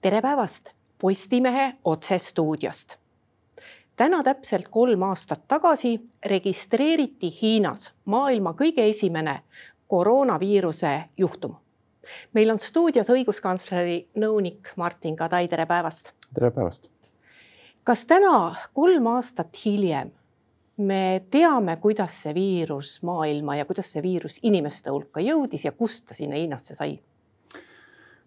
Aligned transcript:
tere 0.00 0.22
päevast 0.22 0.68
Postimehe 1.00 1.74
otsestuudiost. 1.84 2.96
täna 3.96 4.22
täpselt 4.22 4.68
kolm 4.68 5.02
aastat 5.02 5.40
tagasi 5.48 6.00
registreeriti 6.26 7.30
Hiinas 7.42 7.92
maailma 8.04 8.52
kõige 8.52 8.88
esimene 8.90 9.40
koroonaviiruse 9.86 11.04
juhtum. 11.16 11.54
meil 12.32 12.50
on 12.50 12.58
stuudios 12.58 13.10
õiguskantsleri 13.10 14.08
nõunik 14.14 14.68
Martin 14.76 15.16
Kadai, 15.16 15.48
tere 15.48 15.66
päevast. 15.66 16.12
tere 16.34 16.50
päevast. 16.50 16.90
kas 17.84 18.04
täna, 18.06 18.54
kolm 18.74 19.06
aastat 19.06 19.64
hiljem, 19.64 20.10
me 20.76 21.24
teame, 21.30 21.76
kuidas 21.76 22.22
see 22.22 22.34
viirus 22.34 23.02
maailma 23.02 23.56
ja 23.56 23.64
kuidas 23.64 23.92
see 23.92 24.02
viirus 24.02 24.38
inimeste 24.42 24.90
hulka 24.90 25.20
jõudis 25.20 25.64
ja 25.64 25.72
kust 25.72 26.06
ta 26.06 26.14
sinna 26.14 26.36
Hiinasse 26.36 26.74
sai? 26.74 27.00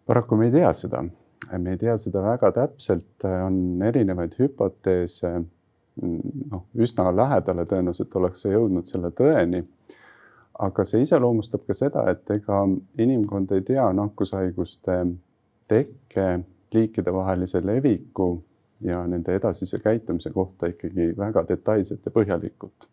paraku 0.06 0.36
me 0.36 0.46
ei 0.46 0.52
tea 0.52 0.74
seda, 0.74 1.04
me 1.58 1.76
ei 1.76 1.78
tea 1.78 1.98
seda 1.98 2.22
väga 2.24 2.52
täpselt, 2.56 3.26
on 3.46 3.82
erinevaid 3.86 4.38
hüpoteese. 4.40 5.42
noh, 6.52 6.62
üsna 6.80 7.10
lähedale 7.16 7.66
tõenäoliselt 7.68 8.14
oleks 8.16 8.42
see 8.46 8.54
jõudnud 8.54 8.88
selle 8.88 9.12
tõeni. 9.12 9.64
aga 10.60 10.84
see 10.86 11.02
iseloomustab 11.02 11.66
ka 11.68 11.74
seda, 11.74 12.06
et 12.12 12.30
ega 12.32 12.62
inimkond 12.98 13.52
ei 13.52 13.62
tea 13.66 13.88
nakkushaiguste 13.94 14.98
tekke, 15.68 16.40
liikidevahelise 16.74 17.62
leviku 17.66 18.44
ja 18.82 19.08
nende 19.08 19.36
edasise 19.36 19.80
käitumise 19.80 20.30
kohta 20.30 20.68
ikkagi 20.72 21.12
väga 21.18 21.44
detailselt 21.48 22.06
ja 22.06 22.12
põhjalikult. 22.12 22.88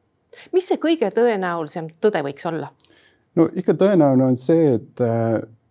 mis 0.53 0.69
see 0.69 0.81
kõige 0.83 1.11
tõenäolisem 1.15 1.93
tõde 2.01 2.23
võiks 2.27 2.49
olla? 2.49 2.73
no 3.35 3.49
ikka 3.55 3.75
tõenäoline 3.75 4.25
on 4.25 4.37
see, 4.37 4.75
et 4.75 5.05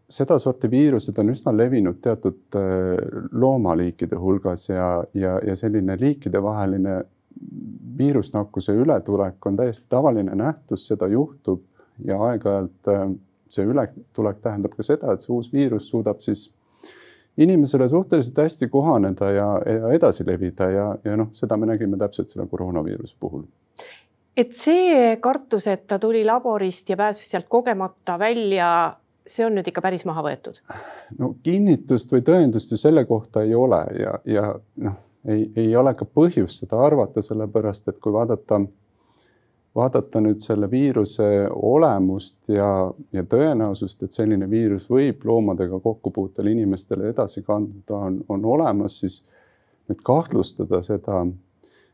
sedasorti 0.09 0.69
viirused 0.71 1.17
on 1.19 1.29
üsna 1.33 1.51
levinud 1.57 1.99
teatud 2.01 2.55
äh, 2.55 2.95
loomaliikide 3.31 4.15
hulgas 4.15 4.69
ja, 4.69 5.03
ja, 5.13 5.37
ja 5.43 5.55
selline 5.55 5.97
liikidevaheline 5.99 7.01
viirusnakkuse 7.97 8.73
ületulek 8.73 9.45
on 9.45 9.57
täiesti 9.57 9.85
tavaline 9.89 10.35
nähtus, 10.35 10.87
seda 10.87 11.07
juhtub 11.11 11.63
ja 12.05 12.19
aeg-ajalt 12.29 12.91
äh, 12.93 13.09
see 13.49 13.65
ületulek 13.65 14.39
tähendab 14.43 14.75
ka 14.77 14.85
seda, 14.85 15.13
et 15.13 15.23
see 15.23 15.33
uus 15.33 15.51
viirus 15.53 15.89
suudab 15.91 16.21
siis 16.23 16.47
inimesele 17.37 17.89
suhteliselt 17.89 18.37
hästi 18.37 18.67
kohaneda 18.67 19.31
ja, 19.31 19.47
ja 19.65 19.91
edasi 19.93 20.25
levida 20.27 20.69
ja, 20.71 20.87
ja 21.05 21.17
noh, 21.19 21.29
seda 21.37 21.57
me 21.57 21.69
nägime 21.69 21.97
täpselt 21.97 22.31
selle 22.31 22.47
koroonaviiruse 22.49 23.15
puhul. 23.19 23.43
Et 24.37 24.53
see 24.53 25.17
kartus, 25.21 25.67
et 25.67 25.87
ta 25.89 25.97
tuli 25.99 26.23
laborist 26.25 26.89
ja 26.89 26.97
pääses 26.97 27.29
sealt 27.29 27.47
kogemata 27.49 28.19
välja 28.19 28.69
see 29.27 29.45
on 29.45 29.57
nüüd 29.57 29.67
ikka 29.69 29.83
päris 29.83 30.05
maha 30.07 30.23
võetud? 30.25 30.61
no 31.19 31.35
kinnitust 31.43 32.11
või 32.13 32.23
tõendust 32.25 32.71
ju 32.71 32.79
selle 32.79 33.05
kohta 33.05 33.43
ei 33.43 33.55
ole 33.55 33.83
ja, 33.99 34.15
ja 34.25 34.49
noh, 34.83 34.97
ei, 35.27 35.51
ei 35.55 35.75
ole 35.75 35.93
ka 35.97 36.05
põhjust 36.05 36.63
seda 36.63 36.79
arvata, 36.85 37.21
sellepärast 37.21 37.89
et 37.91 37.99
kui 38.03 38.13
vaadata, 38.13 38.61
vaadata 39.75 40.21
nüüd 40.23 40.41
selle 40.43 40.69
viiruse 40.71 41.27
olemust 41.51 42.49
ja, 42.51 42.69
ja 43.13 43.23
tõenäosust, 43.23 44.03
et 44.03 44.15
selline 44.15 44.49
viirus 44.49 44.87
võib 44.89 45.25
loomadega 45.27 45.79
kokkupuutel 45.83 46.53
inimestele 46.53 47.11
edasi 47.11 47.43
kanduda, 47.43 47.99
on, 48.09 48.21
on 48.29 48.45
olemas, 48.55 49.01
siis 49.03 49.21
nüüd 49.89 50.01
kahtlustada 50.03 50.81
seda 50.85 51.25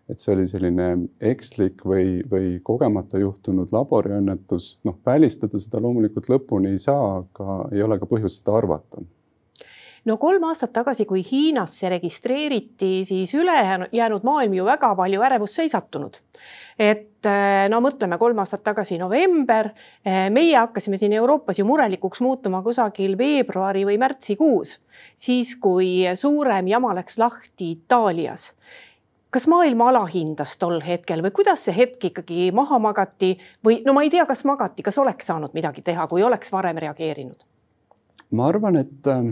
et 0.10 0.20
see 0.20 0.34
oli 0.36 0.46
selline 0.50 0.88
ekslik 1.24 1.84
või, 1.88 2.22
või 2.30 2.58
kogemata 2.64 3.22
juhtunud 3.22 3.72
laboriõnnetus, 3.72 4.78
noh, 4.88 5.00
välistada 5.06 5.60
seda 5.62 5.82
loomulikult 5.84 6.30
lõpuni 6.32 6.74
ei 6.76 6.82
saa, 6.82 7.22
aga 7.22 7.60
ei 7.72 7.84
ole 7.86 8.00
ka 8.02 8.10
põhjust 8.10 8.42
seda 8.42 8.58
arvata. 8.60 9.04
No 10.04 10.18
kolm 10.20 10.44
aastat 10.50 10.74
tagasi, 10.76 11.06
kui 11.08 11.22
Hiinas 11.24 11.78
see 11.80 11.88
registreeriti, 11.94 13.06
siis 13.08 13.32
ülejäänud 13.40 14.26
maailm 14.28 14.58
ju 14.58 14.66
väga 14.68 14.90
palju 15.00 15.24
ärevusse 15.24 15.64
ei 15.64 15.72
sattunud. 15.72 16.20
et 16.80 17.26
eh, 17.30 17.70
no 17.70 17.80
mõtleme 17.80 18.18
kolm 18.18 18.40
aastat 18.42 18.64
tagasi 18.66 18.98
november, 18.98 19.70
eh, 20.04 20.30
meie 20.34 20.58
hakkasime 20.58 20.98
siin 20.98 21.14
Euroopas 21.14 21.60
ju 21.60 21.66
murelikuks 21.66 22.22
muutuma 22.22 22.64
kusagil 22.66 23.14
veebruari 23.18 23.86
või 23.86 24.00
märtsikuus, 24.02 24.80
siis 25.16 25.56
kui 25.56 26.04
suurem 26.16 26.68
jama 26.68 26.96
läks 26.98 27.18
lahti 27.22 27.72
Itaalias 27.78 28.52
kas 29.34 29.48
maailm 29.50 29.82
alahindas 29.82 30.58
tol 30.62 30.80
hetkel 30.86 31.24
või 31.26 31.34
kuidas 31.36 31.66
see 31.68 31.76
hetk 31.76 32.10
ikkagi 32.12 32.52
maha 32.56 32.80
magati 32.82 33.34
või 33.66 33.82
no 33.86 33.96
ma 33.98 34.06
ei 34.06 34.12
tea, 34.14 34.28
kas 34.30 34.46
magati, 34.46 34.86
kas 34.86 35.00
oleks 35.02 35.30
saanud 35.32 35.56
midagi 35.58 35.82
teha, 35.86 36.08
kui 36.08 36.24
oleks 36.24 36.52
varem 36.54 36.80
reageerinud? 36.84 37.44
ma 38.34 38.48
arvan, 38.50 38.80
et 38.82 39.10
äh, 39.10 39.28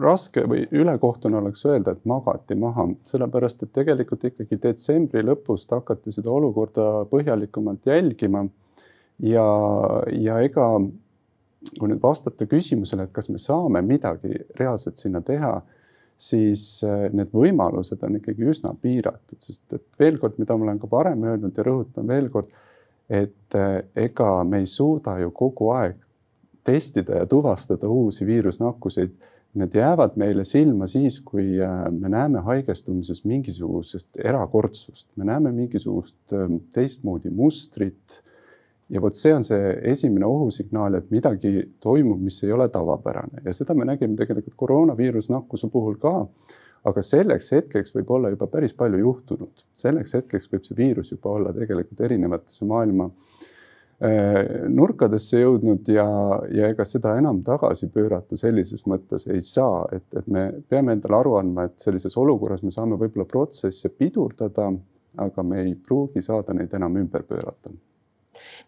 raske 0.00 0.44
või 0.48 0.64
ülekohtune 0.72 1.36
oleks 1.40 1.64
öelda, 1.68 1.92
et 1.92 2.04
magati 2.08 2.56
maha, 2.58 2.88
sellepärast 3.08 3.64
et 3.66 3.72
tegelikult 3.72 4.24
ikkagi 4.28 4.58
detsembri 4.62 5.24
lõpust 5.24 5.72
hakati 5.72 6.12
seda 6.12 6.32
olukorda 6.32 7.06
põhjalikumalt 7.10 7.86
jälgima. 7.86 8.46
ja, 9.18 9.46
ja 10.12 10.40
ega 10.40 10.68
kui 11.78 11.88
nüüd 11.88 12.02
vastata 12.02 12.46
küsimusele, 12.48 13.06
et 13.06 13.12
kas 13.14 13.28
me 13.30 13.38
saame 13.38 13.82
midagi 13.86 14.42
reaalselt 14.58 14.98
sinna 15.00 15.22
teha 15.24 15.60
siis 16.22 16.64
äh, 16.86 17.08
need 17.14 17.32
võimalused 17.34 18.02
on 18.06 18.18
ikkagi 18.20 18.46
üsna 18.52 18.74
piiratud, 18.78 19.40
sest 19.42 19.74
et 19.74 19.84
veel 19.98 20.20
kord, 20.22 20.38
mida 20.38 20.56
ma 20.56 20.68
olen 20.68 20.80
ka 20.82 20.90
varem 20.90 21.24
öelnud 21.26 21.58
ja 21.58 21.66
rõhutan 21.66 22.08
veel 22.08 22.30
kord, 22.32 22.50
et 23.10 23.58
äh, 23.58 23.82
ega 24.06 24.30
me 24.46 24.62
ei 24.62 24.70
suuda 24.70 25.18
ju 25.22 25.32
kogu 25.34 25.72
aeg 25.74 25.98
testida 26.64 27.22
ja 27.22 27.26
tuvastada 27.26 27.90
uusi 27.90 28.26
viirusnakkuseid. 28.28 29.30
Need 29.58 29.74
jäävad 29.76 30.14
meile 30.16 30.46
silma 30.48 30.86
siis, 30.88 31.18
kui 31.20 31.58
äh, 31.60 31.80
me 31.92 32.08
näeme 32.12 32.40
haigestumises 32.46 33.24
mingisugusest 33.28 34.22
erakordsust, 34.22 35.10
me 35.16 35.26
näeme 35.28 35.52
mingisugust 35.52 36.36
teistmoodi 36.72 37.34
mustrit 37.34 38.22
ja 38.92 39.00
vot 39.00 39.16
see 39.16 39.32
on 39.34 39.44
see 39.46 39.70
esimene 39.92 40.26
ohusignaal, 40.28 40.98
et 40.98 41.12
midagi 41.12 41.52
toimub, 41.80 42.20
mis 42.20 42.42
ei 42.44 42.52
ole 42.52 42.68
tavapärane. 42.72 43.44
Ja 43.46 43.54
seda 43.56 43.74
me 43.78 43.86
nägime 43.88 44.18
tegelikult 44.18 44.56
koroonaviirusnakkuse 44.64 45.70
puhul 45.72 45.96
ka. 46.02 46.26
aga 46.82 47.02
selleks 47.06 47.52
hetkeks 47.54 47.92
võib 47.94 48.08
olla 48.10 48.30
juba 48.32 48.48
päris 48.50 48.72
palju 48.74 48.98
juhtunud, 48.98 49.60
selleks 49.78 50.16
hetkeks 50.16 50.48
võib 50.50 50.64
see 50.66 50.76
viirus 50.76 51.12
juba 51.12 51.30
olla 51.30 51.52
tegelikult 51.54 52.00
erinevatesse 52.02 52.66
maailma 52.66 53.04
äh, 53.06 54.66
nurkadesse 54.66 55.44
jõudnud 55.44 55.86
ja, 55.94 56.08
ja 56.50 56.72
ega 56.74 56.84
seda 56.84 57.14
enam 57.20 57.38
tagasi 57.46 57.86
pöörata 57.86 58.34
sellises 58.40 58.82
mõttes 58.90 59.28
ei 59.30 59.44
saa, 59.46 59.84
et, 59.94 60.08
et 60.18 60.26
me 60.26 60.48
peame 60.66 60.98
endale 60.98 61.20
aru 61.20 61.36
andma, 61.38 61.68
et 61.70 61.78
sellises 61.86 62.18
olukorras 62.18 62.66
me 62.66 62.74
saame 62.74 62.98
võib-olla 62.98 63.30
protsesse 63.30 63.94
pidurdada, 63.94 64.72
aga 65.22 65.46
me 65.46 65.62
ei 65.62 65.78
pruugi 65.78 66.26
saada 66.26 66.58
neid 66.58 66.74
enam 66.74 66.98
ümber 66.98 67.22
pöörata 67.30 67.70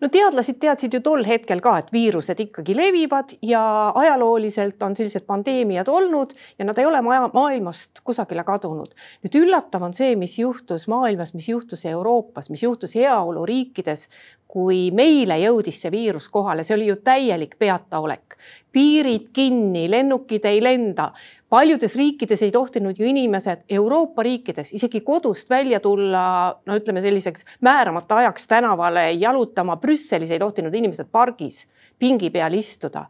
no 0.01 0.11
teadlased 0.12 0.59
teadsid 0.61 0.95
ju 0.95 1.01
tol 1.05 1.25
hetkel 1.27 1.62
ka, 1.65 1.77
et 1.79 1.93
viirused 1.95 2.41
ikkagi 2.47 2.77
levivad 2.77 3.37
ja 3.43 3.65
ajalooliselt 3.95 4.83
on 4.83 4.97
sellised 4.97 5.27
pandeemiad 5.27 5.89
olnud 5.89 6.35
ja 6.59 6.69
nad 6.69 6.79
ei 6.79 6.87
ole 6.87 7.03
maailmast 7.05 8.05
kusagile 8.05 8.45
kadunud. 8.45 8.95
nüüd 9.25 9.41
üllatav 9.43 9.83
on 9.83 9.95
see, 9.95 10.15
mis 10.17 10.39
juhtus 10.39 10.89
maailmas, 10.89 11.35
mis 11.35 11.49
juhtus 11.49 11.85
Euroopas, 11.87 12.51
mis 12.51 12.62
juhtus 12.62 12.95
heaoluriikides, 12.95 14.09
kui 14.55 14.91
meile 14.95 15.41
jõudis 15.43 15.81
see 15.83 15.91
viirus 15.91 16.29
kohale, 16.31 16.62
see 16.65 16.77
oli 16.77 16.87
ju 16.87 17.01
täielik 17.03 17.56
peataolek, 17.59 18.37
piirid 18.75 19.33
kinni, 19.35 19.89
lennukid 19.91 20.47
ei 20.47 20.61
lenda, 20.62 21.09
paljudes 21.54 21.94
riikides 21.94 22.42
ei 22.42 22.50
tohtinud 22.50 22.98
ju 22.98 23.06
inimesed 23.06 23.69
Euroopa 23.76 24.25
riikides 24.26 24.72
isegi 24.75 25.04
kodust 25.06 25.50
välja 25.50 25.78
tulla, 25.81 26.25
no 26.66 26.78
ütleme 26.81 27.03
selliseks 27.04 27.47
määramata 27.62 28.16
ajaks 28.25 28.48
tänavale 28.50 29.12
jalutama. 29.12 29.76
Brüsselis 29.78 30.32
ei 30.34 30.43
tohtinud 30.43 30.75
inimesed 30.75 31.12
pargis 31.12 31.64
pingi 31.99 32.31
peal 32.34 32.58
istuda. 32.58 33.06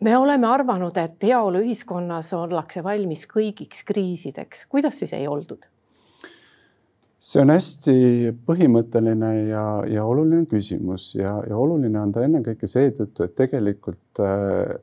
me 0.00 0.16
oleme 0.18 0.46
arvanud, 0.46 0.96
et 0.98 1.22
heaoluühiskonnas 1.22 2.32
ollakse 2.34 2.82
valmis 2.84 3.26
kõigiks 3.28 3.84
kriisideks. 3.86 4.66
kuidas 4.66 4.98
siis 4.98 5.12
ei 5.12 5.28
oldud? 5.28 5.68
see 7.18 7.42
on 7.42 7.52
hästi 7.52 7.92
põhimõtteline 8.46 9.34
ja, 9.50 9.66
ja 9.86 10.04
oluline 10.04 10.46
küsimus 10.50 11.12
ja, 11.14 11.36
ja 11.48 11.56
oluline 11.56 12.00
on 12.00 12.12
ta 12.12 12.24
ennekõike 12.24 12.66
seetõttu, 12.66 13.28
et 13.28 13.36
tegelikult 13.38 14.24
äh, 14.24 14.74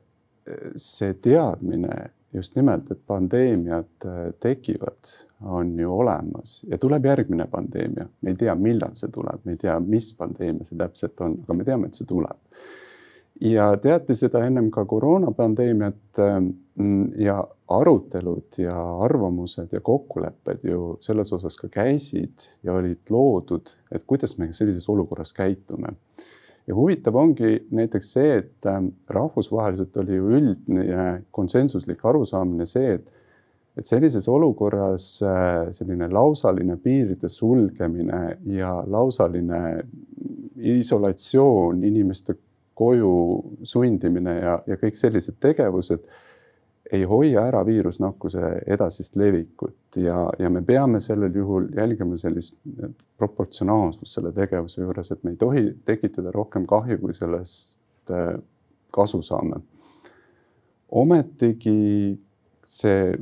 see 0.76 1.12
teadmine 1.20 1.98
just 2.32 2.56
nimelt, 2.56 2.90
et 2.90 3.00
pandeemiad 3.06 4.06
äh, 4.06 4.32
tekivad, 4.40 5.14
on 5.40 5.78
ju 5.78 5.92
olemas 5.92 6.60
ja 6.68 6.78
tuleb 6.78 7.04
järgmine 7.04 7.46
pandeemia. 7.50 8.08
me 8.20 8.30
ei 8.30 8.36
tea, 8.36 8.54
millal 8.54 8.92
see 8.94 9.08
tuleb, 9.12 9.40
me 9.44 9.56
ei 9.56 9.62
tea, 9.62 9.78
mis 9.80 10.12
pandeemia 10.18 10.68
see 10.68 10.78
täpselt 10.78 11.20
on, 11.24 11.38
aga 11.44 11.56
me 11.56 11.64
teame, 11.64 11.88
et 11.88 11.98
see 11.98 12.08
tuleb. 12.08 12.38
ja 13.40 13.70
teati 13.82 14.14
seda 14.14 14.44
ennem 14.46 14.68
ka 14.70 14.84
koroonapandeemiat 14.84 16.20
ähm, 16.20 16.50
ja 17.18 17.40
arutelud 17.68 18.58
ja 18.58 18.76
arvamused 19.04 19.72
ja 19.72 19.80
kokkulepped 19.80 20.66
ju 20.68 20.96
selles 21.00 21.32
osas 21.32 21.56
ka 21.56 21.68
käisid 21.72 22.50
ja 22.62 22.74
olid 22.74 23.10
loodud, 23.10 23.72
et 23.90 24.04
kuidas 24.06 24.36
me 24.38 24.52
sellises 24.52 24.88
olukorras 24.88 25.32
käitume 25.32 25.96
ja 26.70 26.76
huvitav 26.76 27.16
ongi 27.18 27.56
näiteks 27.74 28.12
see, 28.14 28.36
et 28.44 28.66
ähm, 28.70 28.92
rahvusvaheliselt 29.10 29.96
oli 30.02 30.18
ju 30.18 30.28
üldine 30.38 31.06
konsensuslik 31.34 32.04
arusaamine 32.06 32.66
see, 32.68 32.98
et 32.98 33.16
et 33.78 33.86
sellises 33.86 34.26
olukorras 34.28 35.04
äh, 35.22 35.68
selline 35.72 36.08
lausaline 36.10 36.74
piiride 36.82 37.28
sulgemine 37.30 38.36
ja 38.50 38.72
lausaline 38.86 39.60
isolatsioon, 40.58 41.84
inimeste 41.86 42.34
koju 42.74 43.12
sundimine 43.62 44.34
ja, 44.40 44.56
ja 44.66 44.76
kõik 44.80 44.98
sellised 44.98 45.38
tegevused 45.40 46.04
ei 46.92 47.04
hoia 47.06 47.44
ära 47.46 47.60
viirusnakkuse 47.66 48.40
edasist 48.66 49.16
levikut 49.16 49.96
ja, 49.96 50.24
ja 50.38 50.50
me 50.50 50.62
peame 50.66 51.00
sellel 51.00 51.34
juhul 51.34 51.68
jälgima 51.76 52.16
sellist 52.18 52.58
proportsionaalsust 53.18 54.16
selle 54.16 54.32
tegevuse 54.34 54.82
juures, 54.82 55.12
et 55.12 55.22
me 55.24 55.34
ei 55.34 55.38
tohi 55.38 55.64
tekitada 55.86 56.32
rohkem 56.34 56.66
kahju, 56.66 56.98
kui 57.02 57.14
sellest 57.14 58.10
äh, 58.10 58.34
kasu 58.90 59.22
saame. 59.22 59.60
ometigi 60.90 62.18
see, 62.66 63.14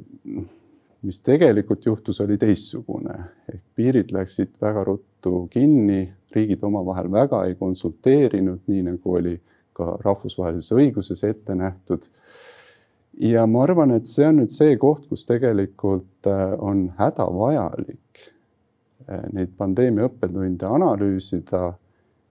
mis 1.02 1.20
tegelikult 1.20 1.84
juhtus, 1.86 2.20
oli 2.24 2.38
teistsugune 2.40 3.18
ehk 3.52 3.62
piirid 3.76 4.12
läksid 4.12 4.56
väga 4.60 4.84
ruttu 4.88 5.46
kinni, 5.52 6.08
riigid 6.34 6.64
omavahel 6.64 7.10
väga 7.12 7.44
ei 7.48 7.54
konsulteerinud, 7.54 8.64
nii 8.66 8.82
nagu 8.90 9.14
oli 9.20 9.36
ka 9.72 9.98
rahvusvahelises 10.02 10.72
õiguses 10.74 11.22
ette 11.28 11.54
nähtud 11.54 12.08
ja 13.20 13.46
ma 13.46 13.62
arvan, 13.62 13.92
et 13.96 14.06
see 14.06 14.26
on 14.28 14.42
nüüd 14.42 14.52
see 14.52 14.76
koht, 14.80 15.06
kus 15.10 15.26
tegelikult 15.28 16.28
äh, 16.30 16.54
on 16.62 16.88
hädavajalik 16.98 18.22
äh, 19.08 19.24
neid 19.34 19.54
pandeemia 19.58 20.08
õppetunde 20.08 20.68
analüüsida 20.70 21.72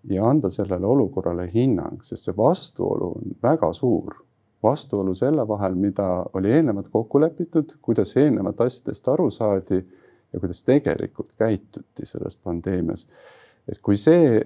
ja 0.08 0.30
anda 0.30 0.50
sellele 0.54 0.88
olukorrale 0.88 1.50
hinnang, 1.52 2.00
sest 2.04 2.30
see 2.30 2.38
vastuolu 2.38 3.12
on 3.18 3.36
väga 3.44 3.74
suur. 3.74 4.24
vastuolu 4.64 5.14
selle 5.16 5.44
vahel, 5.48 5.76
mida 5.78 6.26
oli 6.34 6.50
eelnevalt 6.52 6.88
kokku 6.90 7.20
lepitud, 7.22 7.76
kuidas 7.82 8.16
eelnevalt 8.18 8.62
asjadest 8.62 9.08
aru 9.08 9.30
saadi 9.30 9.78
ja 10.34 10.40
kuidas 10.40 10.64
tegelikult 10.64 11.36
käituti 11.38 12.06
selles 12.06 12.36
pandeemias. 12.36 13.08
et 13.68 13.80
kui 13.84 13.98
see 13.98 14.42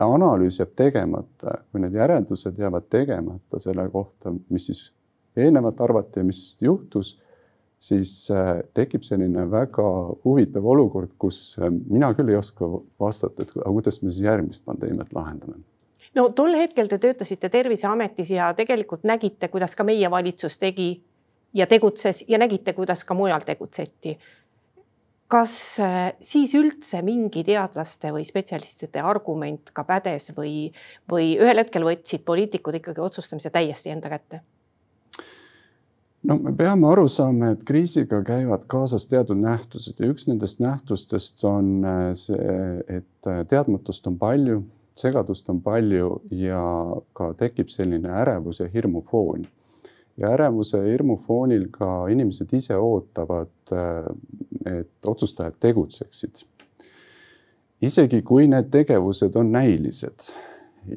analüüs 0.00 0.58
jääb 0.58 0.74
tegemata, 0.76 1.62
kui 1.70 1.80
need 1.80 1.94
järeldused 1.94 2.58
jäävad 2.58 2.90
tegemata 2.90 3.58
selle 3.62 3.88
kohta, 3.90 4.34
mis 4.50 4.66
siis 4.66 4.92
eelnevalt 5.36 5.80
arvati 5.80 6.20
ja 6.20 6.24
mis 6.24 6.42
juhtus, 6.62 7.18
siis 7.84 8.30
äh, 8.32 8.62
tekib 8.74 9.04
selline 9.04 9.44
väga 9.50 9.86
huvitav 10.24 10.66
olukord, 10.66 11.12
kus 11.18 11.58
äh, 11.60 11.70
mina 11.70 12.12
küll 12.16 12.32
ei 12.32 12.40
oska 12.40 12.68
vastata, 13.00 13.44
et 13.44 13.56
aga 13.58 13.76
kuidas 13.76 14.02
me 14.02 14.10
siis 14.10 14.24
järgmist 14.24 14.64
pandeemiat 14.64 15.12
lahendame 15.16 15.62
no 16.14 16.28
tol 16.36 16.54
hetkel 16.58 16.88
te 16.90 16.98
töötasite 17.02 17.50
Terviseametis 17.50 18.30
ja 18.34 18.52
tegelikult 18.56 19.04
nägite, 19.08 19.50
kuidas 19.52 19.74
ka 19.76 19.86
meie 19.86 20.10
valitsus 20.10 20.58
tegi 20.62 20.88
ja 21.54 21.66
tegutses 21.70 22.24
ja 22.28 22.38
nägite, 22.38 22.72
kuidas 22.72 23.04
ka 23.04 23.14
mujal 23.14 23.44
tegutseti. 23.46 24.18
kas 25.28 25.80
äh, 25.80 26.12
siis 26.20 26.52
üldse 26.54 27.00
mingi 27.02 27.42
teadlaste 27.44 28.12
või 28.12 28.26
spetsialistide 28.28 29.00
argument 29.02 29.72
ka 29.74 29.82
pädes 29.84 30.30
või, 30.36 30.68
või 31.10 31.32
ühel 31.40 31.58
hetkel 31.58 31.82
võtsid 31.82 32.22
poliitikud 32.24 32.76
ikkagi 32.78 33.00
otsustamise 33.00 33.50
täiesti 33.50 33.90
enda 33.90 34.12
kätte? 34.12 34.40
No 36.24 36.38
me 36.38 36.52
peame 36.56 36.88
aru 36.88 37.06
saama, 37.08 37.52
et 37.54 37.64
kriisiga 37.68 38.20
käivad 38.26 38.64
kaasas 38.70 39.06
teatud 39.10 39.40
nähtused 39.40 40.00
ja 40.00 40.08
üks 40.12 40.28
nendest 40.28 40.62
nähtustest 40.64 41.44
on 41.48 41.74
äh, 41.88 42.06
see, 42.18 42.54
et 42.88 43.28
äh, 43.28 43.42
teadmatust 43.50 44.08
on 44.10 44.16
palju, 44.20 44.62
segadust 44.96 45.50
on 45.52 45.60
palju 45.64 46.20
ja 46.30 46.62
ka 47.16 47.32
tekib 47.38 47.72
selline 47.72 48.12
ärevus 48.22 48.62
ja 48.62 48.70
hirmufoon. 48.72 49.46
ja 50.20 50.30
ärevuse 50.30 50.78
ja 50.78 50.92
hirmu 50.92 51.16
foonil 51.26 51.66
ka 51.74 52.06
inimesed 52.06 52.52
ise 52.54 52.76
ootavad, 52.76 53.52
äh, 53.72 54.78
et 54.78 55.06
otsustajad 55.06 55.60
tegutseksid. 55.60 56.44
isegi 57.82 58.22
kui 58.22 58.46
need 58.48 58.70
tegevused 58.72 59.36
on 59.36 59.52
näilised 59.52 60.30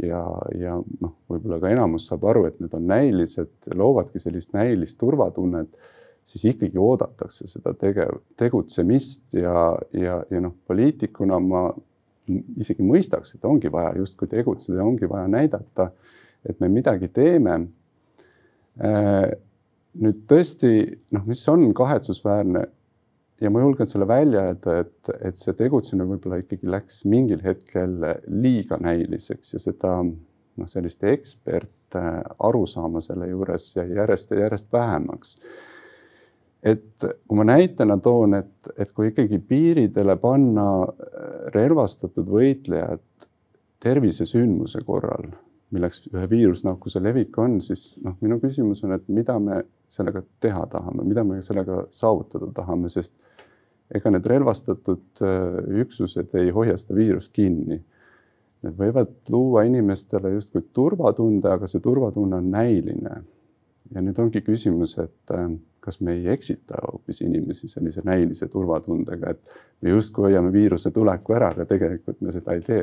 ja, 0.03 0.21
ja 0.57 0.77
noh, 1.01 1.13
võib-olla 1.29 1.59
ka 1.61 1.71
enamus 1.71 2.07
saab 2.09 2.25
aru, 2.29 2.45
et 2.49 2.59
need 2.61 2.73
on 2.77 2.87
näilised, 2.89 3.53
loovadki 3.75 4.21
sellist 4.21 4.53
näilist 4.55 4.97
turvatunnet, 4.99 5.71
siis 6.27 6.43
ikkagi 6.51 6.79
oodatakse 6.81 7.47
seda 7.47 7.73
tegev, 7.79 8.19
tegutsemist 8.39 9.37
ja, 9.39 9.71
ja, 9.95 10.19
ja 10.31 10.43
noh, 10.43 10.55
poliitikuna 10.67 11.39
ma 11.43 11.63
isegi 12.59 12.83
mõistaks, 12.83 13.35
et 13.35 13.45
ongi 13.47 13.71
vaja 13.71 13.93
justkui 13.99 14.27
tegutseda, 14.31 14.83
ongi 14.83 15.07
vaja 15.09 15.27
näidata, 15.31 15.91
et 16.47 16.59
me 16.59 16.69
midagi 16.71 17.07
teeme. 17.13 17.59
Äh, 18.83 19.29
nüüd 19.97 20.25
tõesti 20.29 20.71
noh, 21.15 21.23
mis 21.25 21.41
on 21.49 21.63
kahetsusväärne 21.73 22.67
ja 23.41 23.51
ma 23.53 23.61
julgen 23.61 23.89
selle 23.89 24.07
välja 24.07 24.47
öelda, 24.49 24.79
et, 24.83 25.11
et 25.21 25.37
see 25.37 25.53
tegutsemine 25.57 26.07
võib-olla 26.09 26.41
ikkagi 26.41 26.69
läks 26.71 27.03
mingil 27.09 27.43
hetkel 27.45 27.95
liiga 28.27 28.79
näiliseks 28.81 29.53
ja 29.53 29.61
seda 29.61 29.93
noh, 30.03 30.69
sellist 30.69 31.03
ekspert 31.07 31.97
arusaama 32.43 33.01
selle 33.03 33.29
juures 33.29 33.69
jäi 33.77 33.87
järjest 33.95 34.33
ja 34.33 34.43
järjest 34.45 34.73
vähemaks. 34.73 35.37
et 36.63 37.05
kui 37.27 37.37
ma 37.37 37.45
näitena 37.47 37.97
toon, 38.03 38.33
et, 38.33 38.71
et 38.77 38.91
kui 38.91 39.11
ikkagi 39.11 39.39
piiridele 39.39 40.17
panna 40.19 40.67
relvastatud 41.55 42.27
võitlejad 42.27 43.27
tervisesündmuse 43.83 44.81
korral 44.85 45.29
milleks 45.75 46.07
ühe 46.13 46.27
viirusnakkuse 46.31 47.01
levik 47.03 47.37
on, 47.43 47.59
siis 47.63 47.89
noh, 48.03 48.15
minu 48.23 48.39
küsimus 48.39 48.83
on, 48.87 48.95
et 48.95 49.07
mida 49.11 49.35
me 49.43 49.61
sellega 49.91 50.21
teha 50.43 50.63
tahame, 50.71 51.03
mida 51.07 51.25
me 51.27 51.41
sellega 51.43 51.83
saavutada 51.91 52.49
tahame, 52.55 52.91
sest 52.91 53.15
ega 53.95 54.11
need 54.11 54.27
relvastatud 54.27 55.23
äh, 55.23 55.59
üksused 55.83 56.35
ei 56.39 56.51
hoia 56.55 56.75
seda 56.79 56.97
viirust 56.97 57.35
kinni. 57.35 57.81
Need 58.65 58.77
võivad 58.79 59.11
luua 59.31 59.63
inimestele 59.67 60.33
justkui 60.33 60.63
turvatunde, 60.73 61.51
aga 61.51 61.69
see 61.69 61.83
turvatunne 61.83 62.39
on 62.39 62.51
näiline. 62.51 63.23
ja 63.95 64.01
nüüd 64.03 64.17
ongi 64.19 64.41
küsimus, 64.43 64.97
et 64.99 65.35
äh, 65.35 65.51
kas 65.79 66.01
me 66.03 66.17
ei 66.17 66.27
eksita 66.31 66.81
hoopis 66.83 67.21
inimesi 67.23 67.67
sellise 67.71 68.01
näilise 68.03 68.47
turvatundega, 68.51 69.29
et 69.31 69.53
me 69.81 69.93
justkui 69.93 70.27
hoiame 70.27 70.51
viiruse 70.51 70.91
tuleku 70.91 71.35
ära, 71.35 71.53
aga 71.55 71.65
tegelikult 71.65 72.19
me 72.21 72.33
seda 72.35 72.55
ei 72.55 72.63
tee 72.65 72.81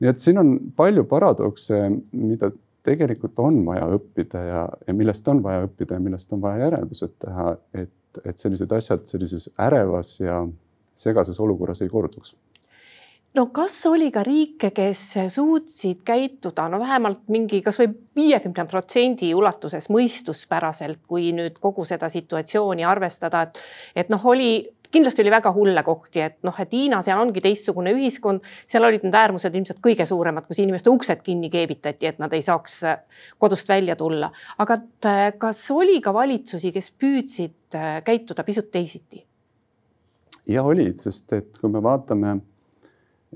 nii 0.00 0.10
et 0.10 0.22
siin 0.22 0.38
on 0.38 0.56
palju 0.76 1.04
paradokse, 1.10 1.78
mida 2.12 2.50
tegelikult 2.88 3.38
on 3.42 3.62
vaja 3.66 3.88
õppida 3.98 4.42
ja, 4.46 4.64
ja 4.86 4.96
millest 4.96 5.28
on 5.28 5.42
vaja 5.44 5.66
õppida 5.66 5.98
ja 5.98 6.02
millest 6.02 6.32
on 6.32 6.42
vaja 6.42 6.66
järeldused 6.66 7.16
teha, 7.24 7.54
et, 7.74 8.20
et 8.24 8.38
sellised 8.38 8.72
asjad 8.72 9.08
sellises 9.10 9.48
ärevas 9.60 10.16
ja 10.20 10.42
segases 10.98 11.40
olukorras 11.40 11.82
ei 11.82 11.90
korduks. 11.92 12.34
No 13.36 13.44
kas 13.54 13.76
oli 13.86 14.08
ka 14.10 14.22
riike, 14.24 14.70
kes 14.74 15.02
suutsid 15.30 16.00
käituda 16.06 16.64
no 16.72 16.80
vähemalt 16.80 17.26
mingi 17.30 17.60
kasvõi 17.62 17.90
viiekümne 18.16 18.64
protsendi 18.70 19.28
ulatuses 19.36 19.90
mõistuspäraselt, 19.92 21.02
kui 21.06 21.28
nüüd 21.36 21.60
kogu 21.60 21.84
seda 21.86 22.08
situatsiooni 22.10 22.86
arvestada, 22.88 23.44
et 23.44 23.60
et 24.02 24.10
noh, 24.10 24.24
oli 24.32 24.64
kindlasti 24.90 25.22
oli 25.22 25.30
väga 25.30 25.52
hulle 25.52 25.82
kohti, 25.84 26.20
et 26.24 26.38
noh, 26.46 26.56
et 26.60 26.72
Hiina, 26.72 27.00
seal 27.04 27.20
ongi 27.20 27.42
teistsugune 27.44 27.92
ühiskond, 27.96 28.44
seal 28.70 28.86
olid 28.88 29.04
need 29.06 29.16
äärmused 29.18 29.54
ilmselt 29.54 29.80
kõige 29.84 30.06
suuremad, 30.08 30.46
kus 30.48 30.60
inimeste 30.62 30.90
uksed 30.90 31.22
kinni 31.24 31.50
keevitati, 31.52 32.08
et 32.08 32.20
nad 32.22 32.32
ei 32.36 32.44
saaks 32.44 32.82
äh, 32.88 33.00
kodust 33.38 33.68
välja 33.68 33.96
tulla. 33.96 34.32
aga 34.58 34.78
et 34.80 35.08
äh, 35.08 35.24
kas 35.38 35.64
oli 35.74 36.00
ka 36.04 36.14
valitsusi, 36.14 36.72
kes 36.72 36.92
püüdsid 36.98 37.76
äh, 37.76 37.98
käituda 38.04 38.44
pisut 38.44 38.70
teisiti? 38.72 39.24
ja 40.48 40.64
olid, 40.64 40.98
sest 41.04 41.32
et 41.36 41.58
kui 41.60 41.70
me 41.70 41.82
vaatame 41.84 42.38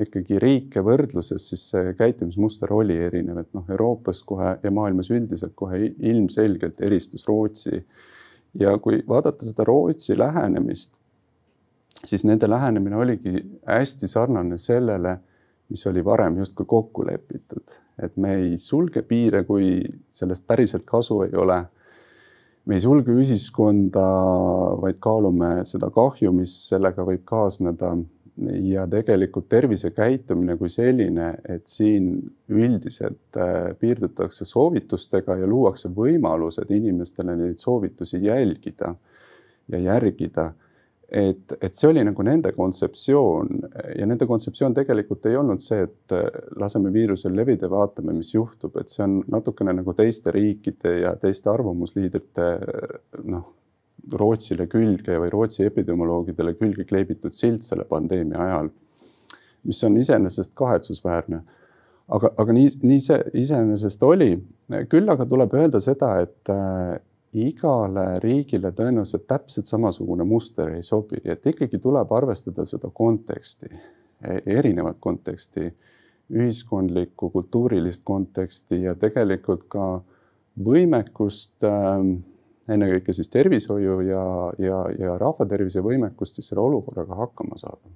ikkagi 0.00 0.38
riike 0.40 0.80
võrdluses, 0.85 1.50
siis 1.50 1.66
see 1.75 1.92
käitumismuster 1.99 2.73
oli 2.73 2.97
erinev, 2.97 3.42
et 3.42 3.50
noh, 3.52 3.66
Euroopas 3.68 4.23
kohe 4.25 4.54
ja 4.62 4.73
maailmas 4.73 5.11
üldiselt 5.12 5.52
kohe 5.59 5.92
ilmselgelt 6.00 6.80
eristus 6.80 7.28
Rootsi. 7.28 7.85
ja 8.59 8.73
kui 8.78 9.02
vaadata 9.09 9.44
seda 9.44 9.64
Rootsi 9.68 10.16
lähenemist, 10.18 11.01
siis 12.06 12.25
nende 12.25 12.50
lähenemine 12.50 12.97
oligi 12.97 13.35
hästi 13.66 14.09
sarnane 14.09 14.59
sellele, 14.59 15.16
mis 15.73 15.87
oli 15.87 16.04
varem 16.04 16.37
justkui 16.42 16.66
kokku 16.68 17.06
lepitud, 17.06 17.76
et 18.02 18.16
me 18.16 18.35
ei 18.35 18.59
sulge 18.59 19.02
piire, 19.02 19.44
kui 19.49 19.78
sellest 20.11 20.47
päriselt 20.47 20.85
kasu 20.87 21.23
ei 21.23 21.37
ole. 21.38 21.62
me 22.64 22.76
ei 22.78 22.80
sulge 22.80 23.11
ühiskonda, 23.11 24.02
vaid 24.78 25.00
kaalume 25.02 25.64
seda 25.66 25.88
kahju, 25.90 26.30
mis 26.37 26.52
sellega 26.68 27.02
võib 27.02 27.25
kaasneda 27.26 27.97
ja 28.62 28.85
tegelikult 28.87 29.49
tervisekäitumine 29.49 30.56
kui 30.56 30.71
selline, 30.71 31.32
et 31.49 31.66
siin 31.66 32.14
üldiselt 32.49 33.37
äh, 33.37 33.73
piirdutakse 33.78 34.47
soovitustega 34.49 35.37
ja 35.42 35.49
luuakse 35.49 35.90
võimalused 35.92 36.71
inimestele 36.71 37.37
neid 37.37 37.59
soovitusi 37.61 38.23
jälgida 38.25 38.94
ja 39.68 39.78
järgida 39.78 40.52
et, 41.12 41.52
et 41.61 41.75
see 41.76 41.90
oli 41.90 42.02
nagu 42.07 42.25
nende 42.25 42.54
kontseptsioon 42.57 43.50
ja 43.99 44.07
nende 44.09 44.26
kontseptsioon 44.28 44.75
tegelikult 44.76 45.26
ei 45.28 45.37
olnud 45.37 45.61
see, 45.61 45.85
et 45.85 46.14
laseme 46.61 46.92
viirusel 46.95 47.35
levida 47.37 47.69
vaatame, 47.73 48.14
mis 48.16 48.33
juhtub, 48.33 48.78
et 48.81 48.88
see 48.88 49.04
on 49.04 49.19
natukene 49.33 49.75
nagu 49.76 49.92
teiste 49.99 50.33
riikide 50.33 50.95
ja 51.02 51.12
teiste 51.21 51.52
arvamusliidrite 51.52 52.49
noh, 53.28 53.50
Rootsile 54.19 54.66
külge 54.66 55.19
või 55.21 55.31
Rootsi 55.31 55.66
epidemioloogidele 55.69 56.57
külge 56.59 56.87
kleebitud 56.88 57.37
silt 57.37 57.62
selle 57.62 57.85
pandeemia 57.87 58.40
ajal, 58.47 58.73
mis 59.69 59.85
on 59.87 60.00
iseenesest 60.00 60.57
kahetsusväärne. 60.59 61.42
aga, 62.09 62.33
aga 62.37 62.57
nii, 62.57 62.73
nii 62.83 63.00
see 63.00 63.21
iseenesest 63.45 64.02
oli. 64.02 64.35
küll 64.88 65.12
aga 65.12 65.26
tuleb 65.28 65.54
öelda 65.54 65.81
seda, 65.81 66.16
et 66.25 66.50
igale 67.32 68.18
riigile 68.20 68.72
tõenäoliselt 68.76 69.24
täpselt 69.28 69.68
samasugune 69.68 70.24
muster 70.28 70.74
ei 70.74 70.82
sobi, 70.84 71.20
et 71.24 71.46
ikkagi 71.46 71.78
tuleb 71.80 72.12
arvestada 72.12 72.66
seda 72.68 72.90
konteksti, 72.94 73.70
erinevat 74.46 75.00
konteksti, 75.00 75.70
ühiskondlikku, 76.32 77.30
kultuurilist 77.30 78.04
konteksti 78.04 78.82
ja 78.82 78.94
tegelikult 78.94 79.66
ka 79.68 79.86
võimekust 80.64 81.64
äh, 81.66 82.04
ennekõike 82.68 83.12
siis 83.16 83.28
tervishoiu 83.32 83.98
ja, 84.06 84.24
ja, 84.62 84.78
ja 84.98 85.18
rahvatervise 85.20 85.82
võimekust 85.84 86.38
siis 86.38 86.52
selle 86.52 86.62
olukorraga 86.64 87.18
hakkama 87.24 87.58
saada 87.60 87.92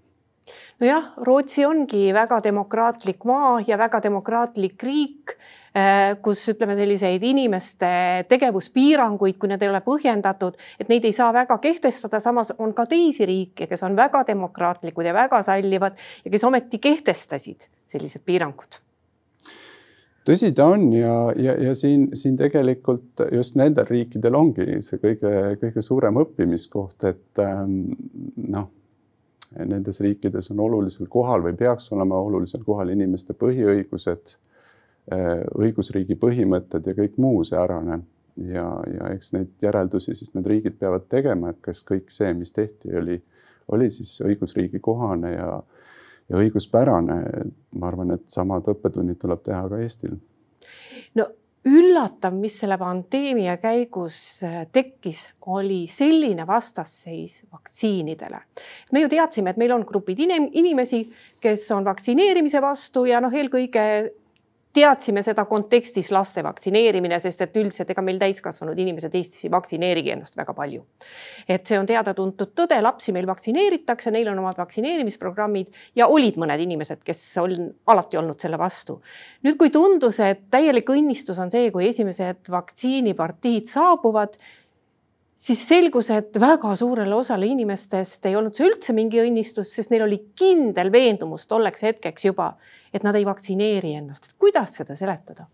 nojah, 0.80 1.12
Rootsi 1.26 1.66
ongi 1.66 2.08
väga 2.14 2.40
demokraatlik 2.44 3.24
maa 3.24 3.58
ja 3.66 3.78
väga 3.78 4.02
demokraatlik 4.04 4.82
riik 4.82 5.36
Äh, 5.76 6.14
kus 6.24 6.40
ütleme, 6.48 6.72
selliseid 6.78 7.24
inimeste 7.26 7.88
tegevuspiiranguid, 8.30 9.36
kui 9.36 9.50
need 9.50 9.60
ei 9.60 9.68
ole 9.68 9.82
põhjendatud, 9.84 10.54
et 10.80 10.88
neid 10.88 11.04
ei 11.04 11.12
saa 11.12 11.34
väga 11.36 11.58
kehtestada, 11.60 12.20
samas 12.22 12.54
on 12.56 12.72
ka 12.72 12.86
teisi 12.88 13.26
riike, 13.28 13.66
kes 13.68 13.84
on 13.84 13.98
väga 13.98 14.22
demokraatlikud 14.30 15.04
ja 15.04 15.12
väga 15.12 15.42
sallivad 15.44 15.98
ja 16.24 16.32
kes 16.32 16.46
ometi 16.48 16.80
kehtestasid 16.80 17.68
sellised 17.92 18.24
piirangud. 18.24 18.78
Tõsi 20.26 20.54
ta 20.56 20.70
on 20.72 20.88
ja, 20.96 21.12
ja, 21.36 21.58
ja 21.68 21.76
siin, 21.76 22.08
siin 22.16 22.40
tegelikult 22.40 23.26
just 23.36 23.58
nendel 23.60 23.84
riikidel 23.90 24.38
ongi 24.38 24.80
see 24.86 25.02
kõige-kõige 25.02 25.84
suurem 25.84 26.22
õppimiskoht, 26.24 27.04
et 27.10 27.44
ähm, 27.44 27.82
noh, 28.48 28.70
nendes 29.58 30.00
riikides 30.00 30.50
on 30.50 30.60
olulisel 30.60 31.06
kohal 31.10 31.44
või 31.44 31.54
peaks 31.56 31.92
olema 31.92 32.18
olulisel 32.18 32.64
kohal 32.66 32.90
inimeste 32.94 33.34
põhiõigused 33.38 34.36
Äh, 35.06 35.44
õigusriigi 35.54 36.16
põhimõtted 36.18 36.88
ja 36.88 36.92
kõik 36.96 37.14
muu 37.22 37.44
säärane. 37.46 38.00
ja, 38.36 38.64
ja 38.90 39.10
eks 39.14 39.30
neid 39.32 39.62
järeldusi 39.62 40.14
siis 40.18 40.32
need 40.34 40.46
riigid 40.50 40.74
peavad 40.80 41.06
tegema, 41.08 41.52
et 41.52 41.60
kas 41.62 41.84
kõik 41.86 42.10
see, 42.12 42.32
mis 42.34 42.50
tehti, 42.52 42.90
oli, 42.98 43.14
oli 43.72 43.86
siis 43.90 44.18
õigusriigi 44.20 44.80
kohane 44.82 45.30
ja, 45.30 45.62
ja 46.28 46.40
õiguspärane. 46.42 47.20
ma 47.78 47.86
arvan, 47.86 48.10
et 48.18 48.26
samad 48.26 48.66
õppetunnid 48.74 49.20
tuleb 49.22 49.46
teha 49.46 49.62
ka 49.70 49.78
Eestil. 49.78 50.18
no 51.14 51.28
üllatav, 51.66 52.34
mis 52.38 52.58
selle 52.60 52.78
pandeemia 52.78 53.56
käigus 53.62 54.18
äh, 54.46 54.64
tekkis, 54.72 55.24
oli 55.46 55.84
selline 55.90 56.46
vastasseis 56.46 57.42
vaktsiinidele. 57.52 58.40
me 58.92 59.02
ju 59.02 59.08
teadsime, 59.08 59.50
et 59.50 59.60
meil 59.60 59.74
on 59.74 59.86
grupid 59.86 60.20
inimesi, 60.26 61.02
kes 61.40 61.70
on 61.74 61.84
vaktsineerimise 61.84 62.62
vastu 62.62 63.04
ja 63.06 63.20
noh, 63.20 63.34
eelkõige 63.34 63.86
teadsime 64.76 65.22
seda 65.24 65.46
kontekstis 65.48 66.10
laste 66.12 66.42
vaktsineerimine, 66.44 67.18
sest 67.22 67.40
et 67.44 67.56
üldiselt 67.56 67.90
ega 67.92 68.02
meil 68.04 68.18
täiskasvanud 68.20 68.78
inimesed 68.78 69.14
Eestis 69.16 69.46
ei 69.46 69.52
vaktsineerigi 69.52 70.12
ennast 70.14 70.36
väga 70.36 70.54
palju. 70.56 70.84
et 71.48 71.66
see 71.66 71.78
on 71.78 71.86
teada-tuntud 71.86 72.52
tõde, 72.58 72.78
lapsi 72.82 73.12
meil 73.16 73.26
vaktsineeritakse, 73.28 74.10
neil 74.10 74.28
on 74.32 74.42
omad 74.42 74.58
vaktsineerimisprogrammid 74.60 75.72
ja 75.96 76.08
olid 76.12 76.36
mõned 76.42 76.60
inimesed, 76.66 77.02
kes 77.06 77.22
on 77.42 77.70
alati 77.86 78.20
olnud 78.20 78.40
selle 78.40 78.58
vastu. 78.58 79.00
nüüd, 79.46 79.56
kui 79.56 79.70
tundus, 79.70 80.20
et 80.20 80.46
täielik 80.50 80.90
õnnistus 80.92 81.40
on 81.42 81.50
see, 81.50 81.70
kui 81.72 81.88
esimesed 81.88 82.50
vaktsiinipartiid 82.52 83.72
saabuvad 83.72 84.36
siis 85.36 85.64
selgus, 85.68 86.10
et 86.10 86.38
väga 86.40 86.74
suurele 86.76 87.14
osale 87.14 87.48
inimestest 87.50 88.26
ei 88.26 88.36
olnud 88.36 88.56
see 88.56 88.68
üldse 88.70 88.94
mingi 88.96 89.20
õnnistus, 89.22 89.74
sest 89.76 89.92
neil 89.92 90.06
oli 90.06 90.20
kindel 90.38 90.92
veendumus 90.92 91.46
tolleks 91.50 91.84
hetkeks 91.86 92.28
juba, 92.28 92.54
et 92.94 93.04
nad 93.06 93.16
ei 93.18 93.26
vaktsineeri 93.28 93.94
ennast. 94.00 94.32
kuidas 94.38 94.78
seda 94.80 94.96
seletada? 94.96 95.46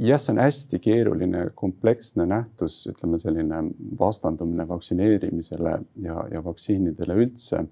jah, 0.00 0.20
see 0.20 0.32
on 0.32 0.40
hästi 0.40 0.78
keeruline, 0.80 1.48
kompleksne 1.54 2.24
nähtus, 2.26 2.78
ütleme 2.88 3.18
selline 3.20 3.58
vastandumine 3.98 4.64
vaktsineerimisele 4.68 5.74
ja, 6.06 6.22
ja 6.32 6.44
vaktsiinidele 6.44 7.16
üldse. 7.26 7.66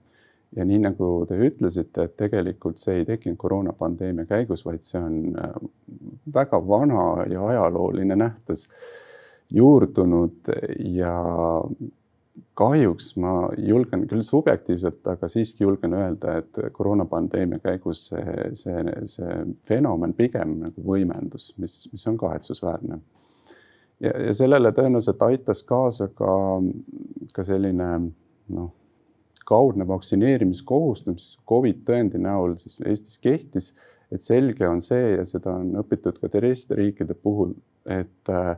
ja 0.57 0.65
nii 0.69 0.83
nagu 0.85 1.07
te 1.25 1.39
ütlesite, 1.41 2.05
et 2.05 2.17
tegelikult 2.21 2.77
see 2.77 2.99
ei 3.01 3.07
tekkinud 3.09 3.39
koroonapandeemia 3.41 4.27
käigus, 4.29 4.67
vaid 4.67 4.85
see 4.85 5.01
on 5.01 5.15
äh, 5.41 5.55
väga 6.35 6.61
vana 6.69 7.25
ja 7.31 7.47
ajalooline 7.55 8.19
nähtus 8.21 8.67
juurdunud 9.55 10.51
ja 10.97 11.17
kahjuks 12.57 13.15
ma 13.21 13.33
julgen 13.57 14.05
küll 14.09 14.25
subjektiivselt, 14.25 15.01
aga 15.09 15.29
siiski 15.29 15.65
julgen 15.65 15.97
öelda, 15.97 16.37
et 16.41 16.61
koroonapandeemia 16.73 17.61
käigus 17.65 18.07
see, 18.11 18.37
see, 18.59 18.83
see 19.09 19.39
fenomen 19.69 20.15
pigem 20.17 20.59
nagu 20.61 20.85
võimendus, 20.87 21.53
mis, 21.61 21.83
mis 21.93 22.07
on 22.09 22.19
kahetsusväärne. 22.21 23.01
ja, 24.01 24.13
ja 24.27 24.35
sellele 24.37 24.73
tõenäoliselt 24.77 25.25
aitas 25.29 25.63
kaasa 25.69 26.09
ka, 26.09 26.35
ka 27.33 27.45
selline 27.45 27.91
noh, 28.53 28.71
kaudne 29.49 29.87
vaktsineerimiskohustus, 29.89 31.13
mis 31.13 31.31
Covid 31.49 31.83
tõendi 31.89 32.21
näol 32.23 32.57
siis 32.61 32.79
Eestis 32.85 33.19
kehtis, 33.19 33.73
et 34.13 34.21
selge 34.21 34.69
on 34.69 34.81
see 34.85 35.17
ja 35.17 35.25
seda 35.29 35.57
on 35.57 35.73
õpitud 35.81 36.21
ka 36.21 36.29
teiste 36.33 36.77
riikide 36.77 37.17
puhul, 37.17 37.57
et 37.89 38.33
äh, 38.33 38.55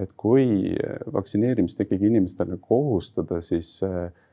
et 0.00 0.12
kui 0.16 0.72
vaktsineerimist 1.12 1.80
ikkagi 1.84 2.08
inimestele 2.08 2.56
kohustada, 2.60 3.40
siis 3.44 3.76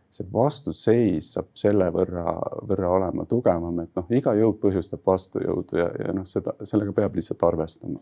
see 0.09 0.25
vastuseis 0.33 1.33
saab 1.35 1.49
selle 1.57 1.89
võrra, 1.93 2.33
võrra 2.65 2.91
olema 2.97 3.25
tugevam, 3.29 3.83
et 3.83 3.91
noh, 3.97 4.07
iga 4.15 4.33
jõud 4.37 4.57
põhjustab 4.61 5.03
vastujõudu 5.05 5.77
ja, 5.77 5.89
ja 6.05 6.13
noh, 6.17 6.25
seda, 6.29 6.55
sellega 6.65 6.95
peab 6.97 7.17
lihtsalt 7.19 7.45
arvestama. 7.45 8.01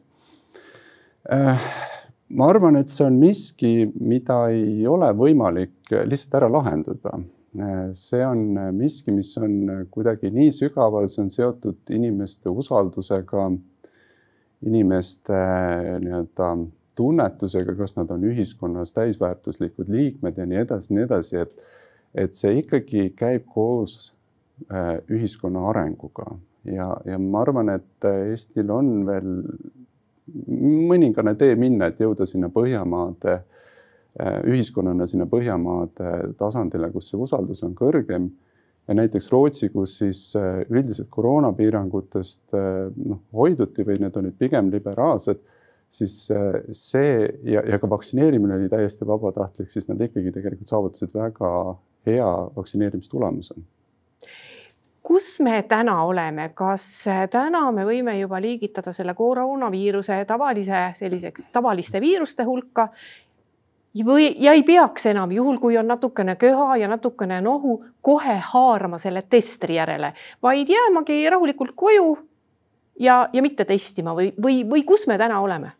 Äh, 1.33 1.65
ma 2.39 2.47
arvan, 2.47 2.79
et 2.79 2.91
see 2.91 3.03
on 3.07 3.17
miski, 3.19 3.71
mida 3.99 4.45
ei 4.53 4.85
ole 4.87 5.09
võimalik 5.17 5.91
lihtsalt 6.07 6.39
ära 6.39 6.51
lahendada. 6.51 7.17
Äh, 7.59 7.89
see 7.97 8.23
on 8.23 8.55
miski, 8.77 9.11
mis 9.11 9.33
on 9.41 9.87
kuidagi 9.91 10.31
nii 10.31 10.53
sügaval, 10.55 11.09
see 11.11 11.25
on 11.25 11.33
seotud 11.33 11.91
inimeste 11.91 12.53
usaldusega, 12.53 13.49
inimeste 14.63 15.43
nii-öelda 16.05 16.53
tunnetusega, 16.97 17.75
kas 17.77 17.95
nad 17.97 18.11
on 18.13 18.25
ühiskonnas 18.27 18.93
täisväärtuslikud 18.97 19.89
liikmed 19.93 20.37
ja 20.37 20.45
nii 20.49 20.61
edasi, 20.63 20.93
nii 20.95 21.05
edasi, 21.05 21.41
et, 21.43 21.65
et 22.25 22.37
see 22.37 22.57
ikkagi 22.63 23.11
käib 23.17 23.45
koos 23.53 23.97
äh, 24.71 24.97
ühiskonna 25.13 25.67
arenguga. 25.71 26.31
Ja, 26.67 26.89
ja 27.07 27.19
ma 27.21 27.43
arvan, 27.45 27.69
et 27.77 28.07
Eestil 28.09 28.71
on 28.73 28.89
veel 29.07 29.29
mõningane 30.89 31.37
tee 31.39 31.53
minna, 31.55 31.87
et 31.87 32.01
jõuda 32.03 32.27
sinna 32.27 32.49
Põhjamaade 32.51 33.35
äh, 33.37 34.41
ühiskonnana 34.49 35.07
sinna 35.07 35.29
Põhjamaade 35.29 36.33
tasandile, 36.39 36.89
kus 36.91 37.11
see 37.11 37.21
usaldus 37.21 37.63
on 37.67 37.77
kõrgem. 37.77 38.31
Ja 38.87 38.95
näiteks 38.95 39.29
Rootsi, 39.31 39.69
kus 39.69 39.99
siis 40.01 40.23
äh, 40.39 40.63
üldiselt 40.71 41.11
koroonapiirangutest 41.13 42.55
noh, 42.55 43.21
hoiduti 43.35 43.85
või 43.87 44.01
need 44.01 44.17
olid 44.19 44.35
pigem 44.39 44.71
liberaalsed 44.73 45.45
siis 45.89 46.31
äh, 46.31 46.61
see 46.71 47.27
ja, 47.43 47.63
ja 47.63 47.79
ka 47.79 47.89
vaktsineerimine 47.89 48.55
oli 48.55 48.69
täiesti 48.69 49.07
vabatahtlik, 49.07 49.69
siis 49.71 49.87
nad 49.87 50.01
ikkagi 50.01 50.31
tegelikult 50.35 50.67
saavutasid 50.67 51.15
väga 51.15 51.49
hea 52.07 52.29
vaktsineerimistulemuse 52.55 53.55
kus 55.07 55.39
me 55.39 55.61
täna 55.63 56.01
oleme, 56.03 56.49
kas 56.55 56.83
täna 57.31 57.61
me 57.71 57.85
võime 57.87 58.17
juba 58.19 58.41
liigitada 58.43 58.91
selle 58.93 59.13
koroonaviiruse 59.15 60.17
tavalise 60.27 60.81
selliseks 60.99 61.47
tavaliste 61.55 62.01
viiruste 62.03 62.43
hulka? 62.43 62.89
Või, 64.05 64.27
ja 64.43 64.51
ei 64.53 64.65
peaks 64.67 65.07
enam 65.09 65.31
juhul, 65.31 65.57
kui 65.63 65.77
on 65.79 65.87
natukene 65.87 66.35
köha 66.35 66.75
ja 66.77 66.89
natukene 66.91 67.39
nohu, 67.41 67.79
kohe 68.01 68.35
haarama 68.51 68.99
selle 69.01 69.23
testri 69.29 69.79
järele, 69.79 70.11
vaid 70.43 70.69
jäämagi 70.69 71.23
rahulikult 71.29 71.71
koju 71.75 72.11
ja, 72.99 73.29
ja 73.33 73.41
mitte 73.41 73.65
testima 73.65 74.15
või, 74.17 74.31
või, 74.43 74.61
või 74.69 74.83
kus 74.87 75.07
me 75.07 75.17
täna 75.17 75.41
oleme? 75.41 75.73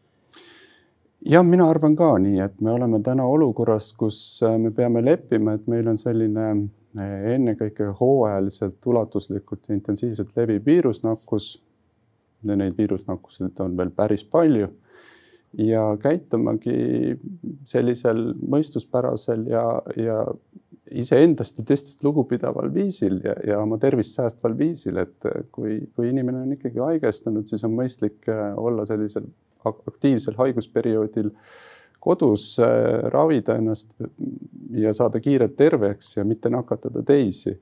jah, 1.26 1.44
mina 1.46 1.70
arvan 1.70 1.96
ka 1.98 2.14
nii, 2.22 2.40
et 2.44 2.60
me 2.62 2.72
oleme 2.72 3.00
täna 3.04 3.26
olukorras, 3.28 3.92
kus 3.98 4.20
äh, 4.46 4.58
me 4.62 4.72
peame 4.72 5.04
leppima, 5.06 5.58
et 5.58 5.68
meil 5.68 5.88
on 5.90 5.98
selline 6.00 6.48
äh, 6.50 7.16
ennekõike 7.36 7.92
hooajaliselt 8.00 8.86
ulatuslikult 8.86 9.70
intensiivselt 9.74 10.36
leviv 10.38 10.66
viirusnakkus. 10.66 11.56
Neid 12.48 12.78
viirusnakkuseid 12.78 13.58
on 13.66 13.74
veel 13.78 13.90
päris 13.92 14.22
palju 14.24 14.68
ja 15.58 15.82
käitumagi 15.98 17.18
sellisel 17.66 18.36
mõistuspärasel 18.38 19.48
ja, 19.50 19.64
ja 19.98 20.20
iseendast 20.92 21.60
ja 21.60 21.66
teistest 21.68 22.04
lugupidaval 22.04 22.70
viisil 22.74 23.20
ja, 23.24 23.36
ja 23.48 23.60
oma 23.62 23.80
tervist 23.82 24.18
säästval 24.18 24.58
viisil, 24.58 24.98
et 25.02 25.28
kui, 25.52 25.80
kui 25.96 26.12
inimene 26.12 26.44
on 26.46 26.54
ikkagi 26.56 26.84
haigestunud, 26.84 27.48
siis 27.50 27.66
on 27.68 27.76
mõistlik 27.78 28.30
äh, 28.32 28.52
olla 28.58 28.86
sellisel 28.90 29.28
aktiivsel 29.68 30.38
haigusperioodil 30.38 31.32
kodus, 32.04 32.54
äh, 32.64 33.10
ravida 33.14 33.58
ennast 33.60 33.92
ja 34.78 34.94
saada 34.96 35.20
kiirelt 35.24 35.58
terveks 35.58 36.16
ja 36.18 36.26
mitte 36.28 36.52
nakatada 36.54 37.04
teisi. 37.04 37.58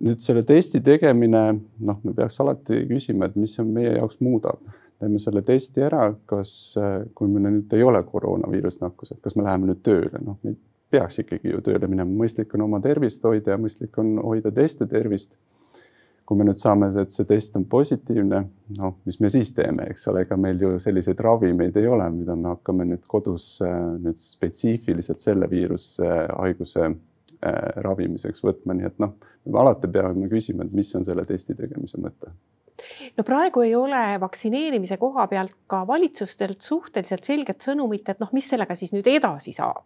nüüd 0.00 0.22
selle 0.24 0.40
testi 0.48 0.80
tegemine, 0.80 1.40
noh, 1.84 1.98
me 2.00 2.14
peaks 2.16 2.38
alati 2.40 2.78
küsima, 2.88 3.26
et 3.28 3.34
mis 3.36 3.58
see 3.58 3.64
meie 3.68 3.90
jaoks 3.98 4.22
muudab 4.24 4.62
teeme 5.02 5.18
selle 5.18 5.42
testi 5.42 5.82
ära, 5.84 6.06
kas, 6.26 6.52
äh, 6.80 7.02
kui 7.14 7.28
meil 7.28 7.48
nüüd 7.58 7.74
ei 7.76 7.82
ole 7.84 8.00
koroonaviirusnakkus, 8.06 9.12
et 9.12 9.20
kas 9.20 9.36
me 9.36 9.44
läheme 9.46 9.68
nüüd 9.68 9.82
tööle, 9.84 10.20
noh, 10.22 10.38
peaks 10.92 11.22
ikkagi 11.22 11.54
ju 11.54 11.62
tööle 11.64 11.88
minema, 11.90 12.10
mõistlik 12.22 12.52
on 12.56 12.66
oma 12.66 12.80
tervist 12.84 13.24
hoida 13.26 13.54
ja 13.54 13.60
mõistlik 13.60 13.96
on 14.00 14.14
hoida 14.22 14.52
teiste 14.54 14.88
tervist. 14.90 15.38
kui 16.22 16.38
me 16.38 16.44
nüüd 16.46 16.56
saame, 16.56 16.86
et 16.96 17.10
see 17.12 17.26
test 17.28 17.56
on 17.58 17.64
positiivne, 17.68 18.38
noh, 18.78 18.92
mis 19.04 19.18
me 19.20 19.28
siis 19.28 19.50
teeme, 19.52 19.88
eks 19.90 20.06
ole, 20.08 20.22
ega 20.22 20.36
meil 20.38 20.60
ju 20.62 20.70
selliseid 20.80 21.18
ravimeid 21.20 21.76
ei 21.76 21.88
ole, 21.90 22.06
mida 22.14 22.36
me 22.38 22.52
hakkame 22.54 22.86
nüüd 22.88 23.02
kodus 23.10 23.58
nüüd 23.98 24.16
spetsiifiliselt 24.16 25.20
selle 25.20 25.50
viirushaiguse 25.50 26.86
äh, 26.86 27.58
ravimiseks 27.84 28.46
võtma, 28.46 28.78
nii 28.78 28.88
et 28.88 29.02
noh, 29.02 29.18
me 29.44 29.60
alati 29.64 29.90
peame 29.92 30.30
küsima, 30.30 30.64
et 30.64 30.78
mis 30.78 30.94
on 30.96 31.04
selle 31.04 31.26
testi 31.28 31.58
tegemise 31.58 32.00
mõte 32.00 32.30
no 33.16 33.24
praegu 33.26 33.62
ei 33.66 33.74
ole 33.76 34.02
vaktsineerimise 34.20 34.96
koha 35.00 35.26
pealt 35.30 35.54
ka 35.70 35.82
valitsustelt 35.88 36.60
suhteliselt 36.60 37.24
selget 37.24 37.64
sõnumit, 37.64 38.08
et 38.08 38.20
noh, 38.22 38.30
mis 38.32 38.48
sellega 38.48 38.76
siis 38.78 38.92
nüüd 38.94 39.08
edasi 39.08 39.54
saab. 39.56 39.84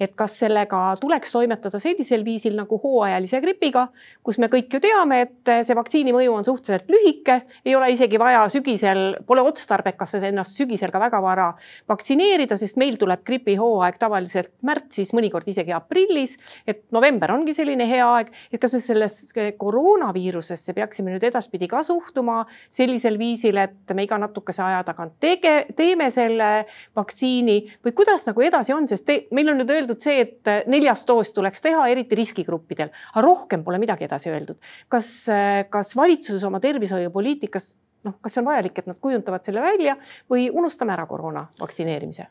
et 0.00 0.14
kas 0.14 0.38
sellega 0.38 0.96
tuleks 1.00 1.32
toimetada 1.32 1.78
sellisel 1.82 2.24
viisil 2.24 2.56
nagu 2.56 2.78
hooajalise 2.82 3.40
gripiga, 3.42 3.88
kus 4.22 4.38
me 4.38 4.48
kõik 4.52 4.72
ju 4.72 4.80
teame, 4.80 5.20
et 5.26 5.52
see 5.66 5.76
vaktsiini 5.76 6.12
mõju 6.14 6.34
on 6.34 6.46
suhteliselt 6.46 6.90
lühike, 6.92 7.40
ei 7.64 7.74
ole 7.76 7.90
isegi 7.92 8.18
vaja 8.20 8.44
sügisel, 8.52 9.18
pole 9.26 9.42
otstarbekas 9.46 10.14
ennast 10.18 10.56
sügisel 10.58 10.92
ka 10.94 11.00
väga 11.02 11.20
vara 11.22 11.48
vaktsineerida, 11.88 12.56
sest 12.60 12.78
meil 12.80 12.98
tuleb 13.00 13.24
gripihooaeg 13.26 13.98
tavaliselt 14.00 14.52
märtsis, 14.66 15.12
mõnikord 15.16 15.48
isegi 15.50 15.74
aprillis, 15.76 16.36
et 16.66 16.84
november 16.94 17.32
ongi 17.34 17.54
selline 17.56 17.86
hea 17.88 18.06
aeg, 18.18 18.32
et 18.52 18.60
kas 18.62 18.74
me 18.76 18.82
sellesse 18.82 19.48
koroonaviirusesse 19.58 20.74
peaksime 20.76 21.14
nüüd 21.14 21.26
edaspidi 21.30 21.68
ka 21.70 21.82
suhtuma 21.86 22.37
tegema 22.38 22.46
sellisel 22.70 23.18
viisil, 23.18 23.56
et 23.56 23.94
me 23.94 24.04
iga 24.04 24.18
natukese 24.18 24.62
aja 24.62 24.82
tagant 24.84 25.18
tege, 25.20 25.66
teeme 25.76 26.10
selle 26.10 26.66
vaktsiini 26.96 27.58
või 27.84 27.94
kuidas 27.96 28.26
nagu 28.26 28.42
edasi 28.42 28.72
on, 28.72 28.88
sest 28.88 29.06
te, 29.06 29.26
meil 29.32 29.48
on 29.48 29.58
nüüd 29.58 29.70
öeldud 29.70 30.00
see, 30.00 30.20
et 30.20 30.68
neljas 30.68 31.04
doos 31.06 31.32
tuleks 31.32 31.60
teha, 31.64 31.88
eriti 31.88 32.16
riskigruppidel, 32.18 32.90
aga 33.14 33.24
rohkem 33.24 33.64
pole 33.64 33.78
midagi 33.78 34.04
edasi 34.04 34.30
öeldud. 34.30 34.58
kas, 34.88 35.26
kas 35.70 35.94
valitsus 35.96 36.44
oma 36.44 36.60
tervishoiupoliitikas 36.60 37.76
noh, 38.04 38.14
kas 38.22 38.34
see 38.34 38.42
on 38.42 38.48
vajalik, 38.48 38.78
et 38.78 38.86
nad 38.86 38.98
kujundavad 39.00 39.44
selle 39.44 39.60
välja 39.60 39.96
või 40.30 40.50
unustame 40.50 40.94
ära 40.94 41.06
koroona 41.06 41.48
vaktsineerimise? 41.60 42.28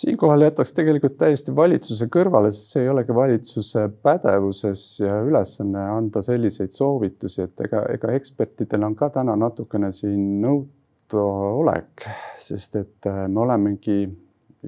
Siinkohal 0.00 0.42
jätaks 0.46 0.74
tegelikult 0.76 1.16
täiesti 1.20 1.54
valitsuse 1.56 2.08
kõrvale, 2.12 2.50
sest 2.52 2.74
see 2.74 2.84
ei 2.84 2.90
olegi 2.92 3.14
valitsuse 3.14 3.86
pädevuses 4.04 4.84
ja 5.00 5.20
ülesanne 5.24 5.86
anda 5.96 6.22
selliseid 6.24 6.74
soovitusi, 6.74 7.46
et 7.46 7.64
ega, 7.66 7.82
ega 7.94 8.12
ekspertidel 8.16 8.86
on 8.88 8.96
ka 8.98 9.10
täna 9.14 9.36
natukene 9.40 9.92
siin 9.94 10.40
nõutaolek, 10.42 12.06
sest 12.48 12.76
et 12.82 13.10
äh, 13.10 13.24
me 13.28 13.44
olemegi 13.46 14.04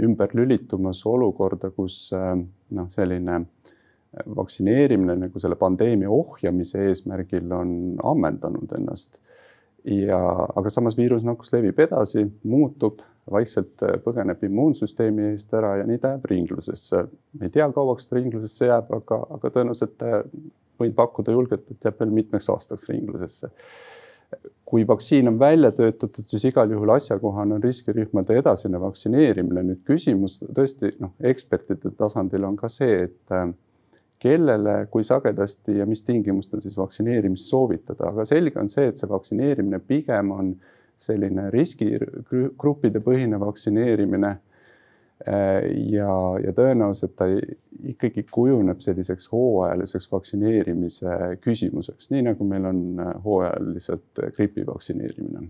ümber 0.04 0.32
lülitumas 0.38 1.02
olukorda, 1.08 1.72
kus 1.74 2.06
äh, 2.16 2.32
noh, 2.78 2.90
selline 2.94 3.42
vaktsineerimine 4.36 5.18
nagu 5.26 5.40
selle 5.40 5.58
pandeemia 5.60 6.10
ohjamise 6.10 6.86
eesmärgil 6.88 7.52
on 7.52 7.72
ammendanud 8.04 8.72
ennast. 8.78 9.18
ja, 9.84 10.18
aga 10.56 10.70
samas 10.70 10.96
viirusnakkus 10.98 11.52
levib 11.52 11.78
edasi, 11.80 12.24
muutub 12.44 13.00
vaikselt 13.30 13.82
äh, 13.82 13.96
põgeneb 14.04 14.42
immuunsüsteemi 14.48 15.32
eest 15.32 15.52
ära 15.54 15.76
ja 15.80 15.86
nii 15.88 16.00
ta 16.02 16.14
jääb 16.14 16.24
ringlusesse. 16.30 17.04
ei 17.42 17.50
tea, 17.54 17.68
kauaks 17.74 18.08
ta 18.08 18.16
ringlusesse 18.18 18.70
jääb, 18.70 18.90
aga, 18.94 19.20
aga 19.36 19.52
tõenäoliselt 19.54 20.04
äh, 20.06 20.18
võin 20.80 20.94
pakkuda 20.94 21.34
julgelt, 21.34 21.70
et 21.70 21.84
jääb 21.84 22.00
veel 22.00 22.14
mitmeks 22.14 22.50
aastaks 22.54 22.88
ringlusesse. 22.88 23.50
kui 24.68 24.82
vaktsiin 24.86 25.28
on 25.28 25.38
välja 25.40 25.70
töötatud, 25.72 26.24
siis 26.28 26.44
igal 26.44 26.70
juhul 26.70 26.90
asjakohane 26.92 27.54
on 27.54 27.62
riskirühmade 27.62 28.36
edasine 28.36 28.80
vaktsineerimine. 28.80 29.62
nüüd 29.62 29.84
küsimus 29.84 30.42
tõesti 30.44 30.92
noh, 31.00 31.14
ekspertide 31.20 31.94
tasandil 31.96 32.44
on 32.44 32.56
ka 32.56 32.68
see, 32.68 33.04
et 33.08 33.32
äh, 33.32 33.48
kellele, 34.18 34.86
kui 34.90 35.04
sagedasti 35.04 35.78
ja 35.78 35.86
mis 35.86 36.02
tingimustel 36.02 36.60
siis 36.60 36.76
vaktsineerimist 36.76 37.48
soovitada, 37.48 38.10
aga 38.10 38.24
selge 38.24 38.58
on 38.60 38.68
see, 38.68 38.88
et 38.90 38.96
see 38.96 39.08
vaktsineerimine 39.08 39.78
pigem 39.78 40.32
on 40.34 40.50
äh, 40.50 40.74
selline 40.98 41.48
riskigruppide 41.54 43.02
põhine 43.04 43.40
vaktsineerimine. 43.40 44.34
Äh, 45.26 45.64
ja, 45.90 46.10
ja 46.38 46.52
tõenäoliselt 46.54 47.16
ta 47.18 47.26
ikkagi 47.90 48.22
kujuneb 48.30 48.78
selliseks 48.82 49.26
hooajaliseks 49.32 50.06
vaktsineerimise 50.12 51.38
küsimuseks, 51.42 52.12
nii 52.14 52.22
nagu 52.28 52.46
meil 52.46 52.68
on 52.70 52.84
äh, 53.02 53.16
hooajaliselt 53.24 54.22
gripi 54.36 54.66
vaktsineerimine 54.66 55.48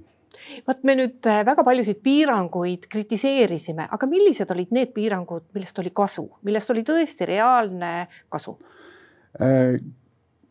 vot 0.66 0.82
me 0.86 0.94
nüüd 0.96 1.28
äh, 1.28 1.42
väga 1.46 1.64
paljusid 1.66 2.00
piiranguid 2.04 2.88
kritiseerisime, 2.88 3.88
aga 3.92 4.08
millised 4.10 4.50
olid 4.54 4.72
need 4.74 4.94
piirangud, 4.96 5.48
millest 5.56 5.80
oli 5.82 5.92
kasu, 5.94 6.24
millest 6.48 6.72
oli 6.72 6.84
tõesti 6.86 7.28
reaalne 7.28 7.92
kasu? 8.32 8.56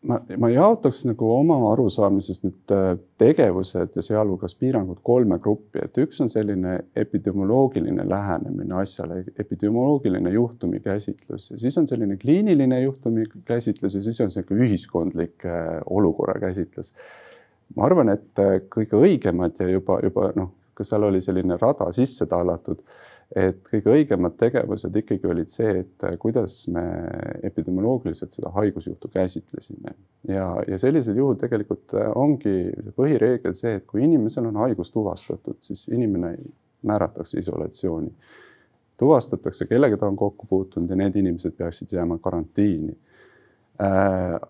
Ma, 0.06 0.18
ma 0.38 0.50
jaotaks 0.52 1.02
nagu 1.08 1.28
oma 1.32 1.56
arusaamisest 1.72 2.44
nüüd 2.46 2.74
äh, 2.74 2.90
tegevused 3.20 3.96
ja 3.98 4.04
sealhulgas 4.04 4.54
piirangud 4.58 5.00
kolme 5.06 5.38
gruppi, 5.42 5.82
et 5.84 5.98
üks 6.02 6.20
on 6.22 6.30
selline 6.32 6.76
epidemioloogiline 6.98 8.06
lähenemine 8.08 8.78
asjale, 8.82 9.22
epidemioloogiline 9.38 10.32
juhtumi 10.34 10.82
käsitlus 10.84 11.50
ja 11.52 11.60
siis 11.60 11.78
on 11.80 11.88
selline 11.90 12.18
kliiniline 12.20 12.80
juhtumi 12.84 13.26
käsitlus 13.48 13.98
ja 13.98 14.04
siis 14.04 14.20
on 14.24 14.30
sihuke 14.34 14.58
ühiskondlik 14.58 15.46
äh, 15.48 15.80
olukorra 15.86 16.38
käsitlus. 16.40 16.94
ma 17.76 17.88
arvan, 17.90 18.14
et 18.14 18.44
äh, 18.44 18.58
kõige 18.70 19.00
õigemad 19.02 19.58
ja 19.60 19.68
juba, 19.72 20.00
juba 20.04 20.32
noh, 20.36 20.54
ka 20.74 20.86
seal 20.86 21.08
oli 21.08 21.20
selline 21.24 21.58
rada 21.58 21.90
sisse 21.92 22.26
tallatud 22.30 22.84
et 23.36 23.60
kõige 23.68 23.92
õigemad 23.92 24.36
tegevused 24.40 24.94
ikkagi 25.02 25.28
olid 25.28 25.50
see, 25.52 25.82
et 25.82 26.04
äh, 26.08 26.16
kuidas 26.20 26.62
me 26.72 26.82
epidemioloogiliselt 27.44 28.32
seda 28.32 28.52
haigusjuhtu 28.54 29.10
käsitlesime. 29.12 29.92
Ja, 30.28 30.54
ja 30.68 30.78
sellisel 30.80 31.20
juhul 31.20 31.36
tegelikult 31.40 31.92
äh, 31.94 32.08
ongi 32.16 32.70
põhireegel 32.96 33.56
see, 33.56 33.76
et 33.78 33.86
kui 33.86 34.06
inimesel 34.06 34.48
on 34.48 34.60
haigus 34.64 34.92
tuvastatud, 34.94 35.60
siis 35.60 35.86
inimene 35.92 36.36
määratakse 36.88 37.38
isolatsiooni. 37.38 38.12
tuvastatakse, 38.96 39.66
kellega 39.66 39.96
ta 39.96 40.08
on 40.08 40.16
kokku 40.16 40.46
puutunud 40.46 40.90
ja 40.90 40.96
need 40.96 41.16
inimesed 41.16 41.52
peaksid 41.54 41.92
jääma 41.92 42.18
karantiini. 42.18 42.96
Äh, 43.82 44.40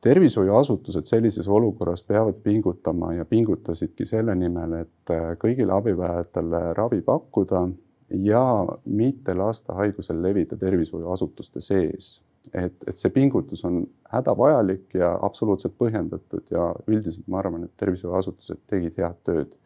tervishoiuasutused 0.00 1.04
sellises 1.04 1.48
olukorras 1.48 2.02
peavad 2.02 2.34
pingutama 2.42 3.12
ja 3.12 3.24
pingutasidki 3.24 4.06
selle 4.06 4.34
nimel, 4.34 4.72
et 4.72 5.12
kõigile 5.42 5.74
abivajajatele 5.74 6.60
ravi 6.78 7.00
pakkuda 7.02 7.66
ja 8.10 8.66
mitte 8.84 9.34
lasta 9.34 9.74
haigusel 9.74 10.22
levida 10.22 10.56
tervishoiuasutuste 10.56 11.60
sees. 11.60 12.22
et, 12.54 12.74
et 12.86 12.96
see 12.96 13.10
pingutus 13.10 13.64
on 13.66 13.80
hädavajalik 14.12 14.94
ja 14.94 15.08
absoluutselt 15.22 15.74
põhjendatud 15.78 16.46
ja 16.50 16.68
üldiselt 16.86 17.26
ma 17.26 17.40
arvan, 17.40 17.64
et 17.66 17.72
tervishoiuasutused 17.76 18.60
tegid 18.70 19.00
head 19.02 19.18
tööd. 19.26 19.56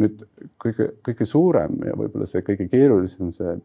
nüüd 0.00 0.22
kõige, 0.64 0.86
kõige 1.04 1.26
suurem 1.28 1.76
ja 1.84 1.92
võib-olla 1.98 2.26
see 2.26 2.40
kõige 2.46 2.68
keerulisem, 2.70 3.32
see 3.36 3.58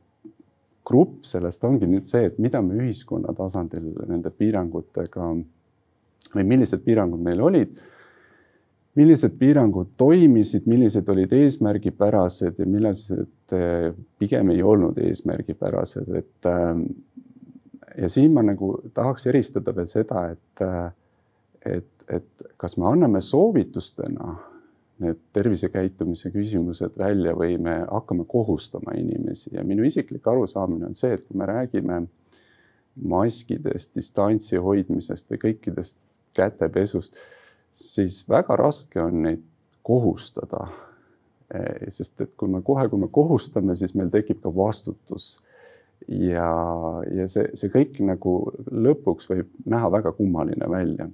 grupp 0.86 1.24
sellest 1.26 1.64
ongi 1.64 1.88
nüüd 1.88 2.06
see, 2.06 2.26
et 2.28 2.40
mida 2.42 2.62
me 2.62 2.76
ühiskonna 2.82 3.34
tasandil 3.38 3.94
nende 4.10 4.30
piirangutega 4.30 5.30
või 6.36 6.44
millised 6.44 6.84
piirangud 6.84 7.24
meil 7.24 7.42
olid 7.42 7.80
millised 8.96 9.36
piirangud 9.40 9.92
toimisid, 9.98 10.68
millised 10.72 11.10
olid 11.12 11.34
eesmärgipärased 11.36 12.62
ja 12.62 12.68
millised 12.70 13.56
eh, 13.56 13.90
pigem 14.20 14.54
ei 14.54 14.64
olnud 14.64 14.98
eesmärgipärased, 15.04 16.12
et 16.16 16.50
ähm, 16.50 16.86
ja 17.98 18.10
siin 18.10 18.34
ma 18.34 18.44
nagu 18.46 18.76
tahaks 18.94 19.28
eristada 19.32 19.76
veel 19.76 19.88
seda, 19.90 20.26
et, 20.36 20.64
äh, 20.64 20.90
et, 21.78 22.06
et 22.10 22.46
kas 22.62 22.78
me 22.78 22.88
anname 22.90 23.22
soovitustena 23.24 24.36
need 25.04 25.20
tervisekäitumise 25.36 26.32
küsimused 26.32 26.96
välja 27.00 27.34
või 27.36 27.58
me 27.60 27.82
hakkame 27.84 28.24
kohustama 28.32 28.96
inimesi. 28.96 29.50
Ja 29.52 29.64
minu 29.68 29.84
isiklik 29.84 30.28
arusaamine 30.28 30.88
on 30.88 30.96
see, 30.96 31.18
et 31.18 31.26
kui 31.28 31.36
me 31.40 31.48
räägime 31.50 32.06
maskidest, 32.96 33.92
distantsi 33.98 34.56
hoidmisest 34.56 35.28
või 35.32 35.42
kõikidest 35.42 35.98
kätepesust 36.36 37.20
siis 37.76 38.30
väga 38.30 38.56
raske 38.56 39.02
on 39.02 39.22
neid 39.24 39.44
kohustada. 39.84 40.68
Eh, 41.54 41.90
sest 41.94 42.22
et 42.22 42.32
kui 42.38 42.50
me 42.50 42.62
kohe, 42.66 42.88
kui 42.90 43.00
me 43.00 43.10
kohustame, 43.12 43.76
siis 43.76 43.94
meil 43.96 44.10
tekib 44.10 44.42
ka 44.44 44.56
vastutus. 44.56 45.38
ja, 46.08 46.50
ja 47.16 47.26
see, 47.32 47.48
see 47.58 47.72
kõik 47.72 48.02
nagu 48.06 48.32
lõpuks 48.68 49.30
võib 49.30 49.54
näha 49.66 49.88
väga 49.92 50.12
kummaline 50.12 50.68
välja. 50.70 51.08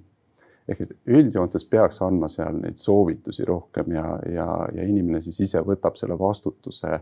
ehk 0.68 0.80
et 0.80 0.90
üldjoontes 1.06 1.64
peaks 1.64 2.02
andma 2.02 2.28
seal 2.28 2.58
neid 2.58 2.76
soovitusi 2.78 3.44
rohkem 3.44 3.92
ja, 3.92 4.18
ja, 4.30 4.46
ja 4.74 4.84
inimene 4.84 5.20
siis 5.20 5.40
ise 5.40 5.62
võtab 5.66 5.96
selle 5.98 6.18
vastutuse 6.18 7.00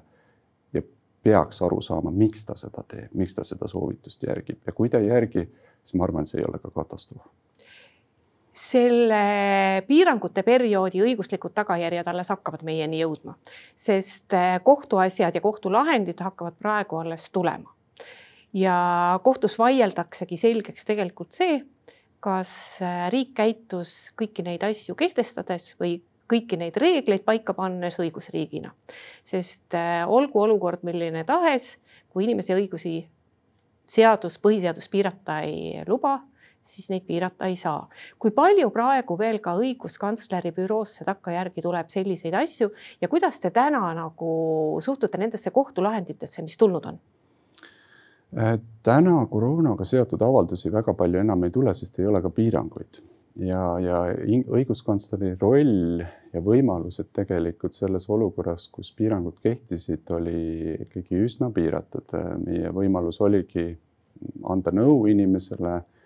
ja 0.73 0.83
peaks 1.23 1.63
aru 1.63 1.81
saama, 1.81 2.11
miks 2.11 2.47
ta 2.47 2.57
seda 2.57 2.85
teeb, 2.89 3.13
miks 3.15 3.35
ta 3.35 3.45
seda 3.45 3.69
soovitust 3.69 4.23
järgib 4.23 4.65
ja 4.67 4.73
kui 4.73 4.89
ta 4.89 4.99
ei 4.99 5.13
järgi, 5.13 5.49
siis 5.85 5.95
ma 5.95 6.09
arvan, 6.09 6.27
see 6.27 6.41
ei 6.41 6.49
ole 6.49 6.59
ka 6.59 6.71
katastroof 6.75 7.29
selle 8.61 9.83
piirangute 9.89 10.43
perioodi 10.45 11.01
õiguslikud 11.05 11.55
tagajärjed 11.57 12.09
alles 12.11 12.31
hakkavad 12.33 12.65
meieni 12.67 13.01
jõudma, 13.01 13.37
sest 13.79 14.35
eh, 14.37 14.59
kohtuasjad 14.65 15.37
ja 15.37 15.43
kohtulahendid 15.45 16.21
hakkavad 16.21 16.59
praegu 16.61 17.01
alles 17.01 17.31
tulema. 17.31 17.73
ja 18.53 19.21
kohtus 19.23 19.59
vaieldaksegi 19.59 20.37
selgeks 20.37 20.85
tegelikult 20.85 21.33
see, 21.33 21.61
kas 22.21 22.53
eh, 22.83 23.09
riik 23.15 23.33
käitus 23.39 24.11
kõiki 24.19 24.45
neid 24.45 24.65
asju 24.67 24.95
kehtestades 24.99 25.75
või 25.81 26.01
kõiki 26.31 26.59
neid 26.59 26.77
reegleid 26.77 27.25
paika 27.25 27.55
pannes 27.55 27.97
õigusriigina. 27.99 28.75
sest 29.25 29.75
eh, 29.75 30.05
olgu 30.07 30.43
olukord 30.43 30.85
milline 30.85 31.25
tahes, 31.25 31.79
kui 32.11 32.27
inimese 32.27 32.59
õigusi 32.59 33.07
seadus, 33.91 34.37
põhiseadus 34.39 34.89
piirata 34.91 35.41
ei 35.47 35.81
luba, 35.89 36.21
siis 36.71 36.91
neid 36.93 37.05
piirata 37.07 37.49
ei 37.51 37.57
saa. 37.57 37.89
kui 38.19 38.31
palju 38.35 38.71
praegu 38.71 39.17
veel 39.19 39.41
ka 39.43 39.57
õiguskantsleri 39.59 40.53
büroosse 40.57 41.05
takkajärgi 41.05 41.63
tuleb 41.65 41.91
selliseid 41.93 42.35
asju 42.35 42.71
ja 43.01 43.09
kuidas 43.09 43.41
te 43.41 43.51
täna 43.51 43.83
nagu 43.97 44.33
suhtute 44.81 45.19
nendesse 45.19 45.51
kohtulahenditesse, 45.51 46.43
mis 46.43 46.59
tulnud 46.59 46.87
on? 46.93 47.01
Äh, 48.39 48.59
täna 48.87 49.27
koroonaga 49.31 49.85
seotud 49.85 50.23
avaldusi 50.23 50.73
väga 50.73 50.95
palju 50.95 51.21
enam 51.25 51.45
ei 51.45 51.51
tule, 51.51 51.75
sest 51.75 51.99
ei 51.99 52.07
ole 52.07 52.23
ka 52.23 52.31
piiranguid 52.31 53.03
ja, 53.43 53.63
ja 53.83 54.01
õiguskantsleri 54.47 55.35
roll 55.41 56.03
ja 56.33 56.43
võimalused 56.45 57.11
tegelikult 57.17 57.75
selles 57.75 58.07
olukorras, 58.11 58.69
kus 58.71 58.93
piirangud 58.95 59.41
kehtisid, 59.43 60.07
oli 60.15 60.77
ikkagi 60.87 61.25
üsna 61.27 61.51
piiratud. 61.55 62.15
meie 62.45 62.71
võimalus 62.75 63.19
oligi 63.21 63.73
anda 64.47 64.71
nõu 64.71 65.09
inimesele 65.11 65.81
Äh, 65.81 66.00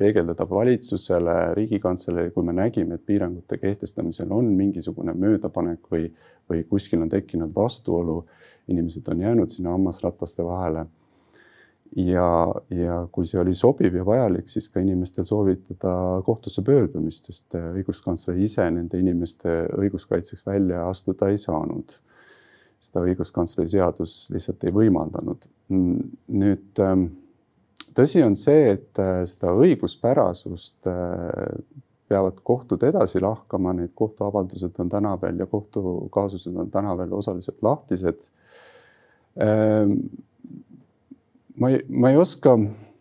peegeldada 0.00 0.46
valitsusele, 0.48 1.34
riigikantseleile, 1.54 2.30
kui 2.32 2.46
me 2.46 2.54
nägime, 2.56 2.96
et 2.96 3.04
piirangute 3.06 3.58
kehtestamisel 3.60 4.30
on 4.32 4.48
mingisugune 4.56 5.12
möödapanek 5.12 5.90
või, 5.92 6.06
või 6.48 6.62
kuskil 6.70 7.02
on 7.04 7.12
tekkinud 7.12 7.52
vastuolu, 7.56 8.22
inimesed 8.72 9.10
on 9.12 9.20
jäänud 9.26 9.52
sinna 9.52 9.74
hammasrataste 9.76 10.46
vahele. 10.46 10.86
ja, 11.96 12.54
ja 12.70 12.96
kui 13.12 13.26
see 13.26 13.40
oli 13.42 13.52
sobiv 13.54 13.96
ja 13.98 14.04
vajalik, 14.06 14.48
siis 14.48 14.68
ka 14.70 14.80
inimestel 14.80 15.26
soovitada 15.26 15.94
kohtusse 16.24 16.62
pöördumist, 16.62 17.26
sest 17.26 17.56
õiguskantsler 17.58 18.38
ise 18.38 18.70
nende 18.70 18.98
inimeste 18.98 19.64
õiguskaitseks 19.76 20.46
välja 20.46 20.86
astuda 20.88 21.28
ei 21.28 21.38
saanud. 21.38 21.98
seda 22.80 23.02
õiguskantsleri 23.04 23.68
seadus 23.68 24.30
lihtsalt 24.32 24.64
ei 24.64 24.72
võimaldanud. 24.72 25.42
nüüd 25.68 26.80
ähm, 26.80 27.10
tõsi 27.96 28.22
on 28.24 28.36
see, 28.38 28.74
et 28.74 29.00
äh, 29.02 29.22
seda 29.28 29.54
õiguspärasust 29.58 30.88
äh, 30.90 31.60
peavad 32.10 32.40
kohtud 32.42 32.82
edasi 32.82 33.22
lahkama, 33.22 33.74
need 33.76 33.94
kohtuavaldused 33.98 34.78
on 34.82 34.90
täna 34.90 35.14
veel 35.22 35.38
ja 35.38 35.46
kohtukaasused 35.50 36.56
on 36.58 36.70
täna 36.70 36.96
veel 36.98 37.12
osaliselt 37.14 37.62
lahtised. 37.62 38.26
Ähm, 39.40 39.94
ma 41.60 41.70
ei, 41.70 41.78
ma 41.94 42.10
ei 42.10 42.18
oska, 42.18 42.56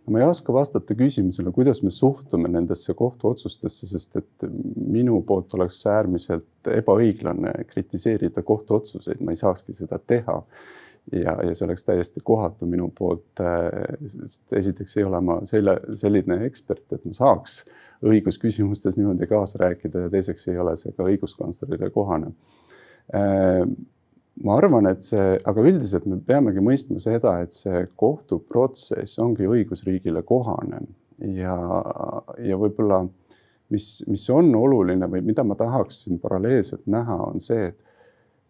ma 0.06 0.22
ei 0.22 0.28
oska 0.28 0.54
vastata 0.54 0.98
küsimusele, 0.98 1.52
kuidas 1.56 1.82
me 1.82 1.90
suhtume 1.94 2.52
nendesse 2.54 2.94
kohtuotsustesse, 2.94 3.90
sest 3.90 4.20
et 4.22 4.46
minu 4.78 5.24
poolt 5.26 5.58
oleks 5.58 5.82
äärmiselt 5.90 6.70
ebaõiglane 6.78 7.56
kritiseerida 7.72 8.46
kohtuotsuseid, 8.46 9.26
ma 9.26 9.34
ei 9.34 9.42
saakski 9.42 9.74
seda 9.82 9.98
teha 9.98 10.44
ja, 11.12 11.36
ja 11.46 11.54
see 11.54 11.66
oleks 11.66 11.86
täiesti 11.88 12.24
kohatu 12.26 12.68
minu 12.70 12.90
poolt, 12.96 13.42
äh, 13.44 13.70
sest 14.08 14.54
esiteks 14.60 14.98
ei 14.98 15.06
ole 15.08 15.22
ma 15.26 15.40
selle, 15.50 15.80
selline 15.98 16.42
ekspert, 16.48 16.86
et 16.96 17.06
ma 17.06 17.16
saaks 17.16 17.62
õigusküsimustes 18.06 18.98
niimoodi 19.00 19.28
kaasa 19.30 19.60
rääkida 19.64 20.06
ja 20.06 20.12
teiseks 20.14 20.48
ei 20.52 20.60
ole 20.62 20.76
see 20.80 20.94
ka 20.96 21.08
õiguskantslerile 21.10 21.92
kohane. 21.96 22.32
Äh, 23.16 23.64
ma 24.44 24.56
arvan, 24.56 24.88
et 24.92 25.04
see, 25.04 25.34
aga 25.50 25.66
üldiselt 25.66 26.08
me 26.08 26.20
peamegi 26.26 26.64
mõistma 26.64 27.02
seda, 27.04 27.40
et 27.44 27.56
see 27.56 27.84
kohtuprotsess 28.00 29.20
ongi 29.24 29.50
õigusriigile 29.50 30.24
kohane 30.28 30.84
ja, 31.36 31.56
ja 32.40 32.60
võib-olla 32.60 33.04
mis, 33.74 33.92
mis 34.08 34.26
on 34.34 34.54
oluline 34.56 35.10
või 35.12 35.22
mida 35.26 35.44
ma 35.48 35.58
tahaksin 35.60 36.20
paralleelselt 36.22 36.88
näha, 36.90 37.18
on 37.30 37.44
see, 37.44 37.70
et 37.72 37.89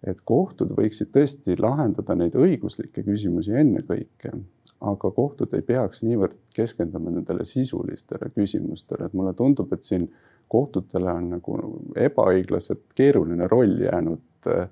et 0.08 0.22
kohtud 0.26 0.72
võiksid 0.78 1.12
tõesti 1.16 1.58
lahendada 1.60 2.16
neid 2.16 2.36
õiguslikke 2.40 3.04
küsimusi 3.04 3.56
ennekõike, 3.60 4.34
aga 4.80 5.12
kohtud 5.12 5.54
ei 5.58 5.64
peaks 5.66 6.06
niivõrd 6.08 6.38
keskenduma 6.56 7.12
nendele 7.12 7.46
sisulistele 7.48 8.30
küsimustele, 8.36 9.10
et 9.10 9.18
mulle 9.18 9.34
tundub, 9.36 9.74
et 9.76 9.84
siin 9.84 10.08
kohtutele 10.50 11.12
on 11.12 11.34
nagu 11.36 11.58
ebaõiglaselt 12.00 12.86
keeruline 12.96 13.48
roll 13.52 13.76
jäänud 13.84 14.48
äh, 14.48 14.70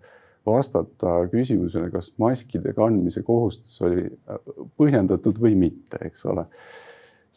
vastata 0.48 1.20
küsimusele, 1.32 1.90
kas 1.92 2.14
maskide 2.22 2.72
kandmise 2.78 3.22
kohustus 3.28 3.82
oli 3.86 4.06
äh, 4.08 4.40
põhjendatud 4.80 5.42
või 5.44 5.58
mitte, 5.60 6.00
eks 6.08 6.26
ole. 6.32 6.48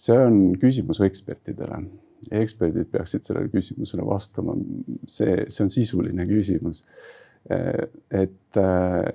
see 0.00 0.16
on 0.16 0.54
küsimus 0.60 1.02
ekspertidele. 1.04 1.82
eksperdid 2.30 2.86
peaksid 2.92 3.22
sellele 3.26 3.48
küsimusele 3.48 4.06
vastama. 4.06 4.54
see, 5.06 5.44
see 5.48 5.64
on 5.64 5.70
sisuline 5.70 6.26
küsimus 6.26 6.84
et 7.48 8.56
äh, 8.56 9.12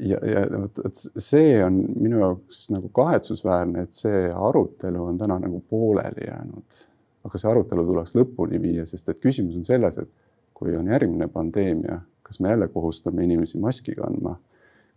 ja, 0.00 0.18
ja 0.22 0.60
vot, 0.60 0.80
et 0.86 1.00
see 1.22 1.58
on 1.64 1.80
minu 1.98 2.20
jaoks 2.22 2.68
nagu 2.74 2.90
kahetsusväärne, 2.94 3.84
et 3.86 3.96
see 3.96 4.28
arutelu 4.34 5.04
on 5.10 5.18
täna 5.18 5.38
nagu 5.42 5.60
pooleli 5.70 6.28
jäänud. 6.28 6.84
aga 7.28 7.38
see 7.38 7.50
arutelu 7.50 7.84
tuleks 7.84 8.14
lõpuni 8.16 8.60
viia, 8.62 8.86
sest 8.86 9.08
et 9.10 9.20
küsimus 9.20 9.56
on 9.58 9.64
selles, 9.66 9.98
et 9.98 10.10
kui 10.56 10.76
on 10.76 10.86
järgmine 10.88 11.28
pandeemia, 11.28 12.00
kas 12.22 12.40
me 12.40 12.54
jälle 12.54 12.68
kohustame 12.68 13.24
inimesi 13.24 13.58
maski 13.58 13.94
kandma? 13.98 14.38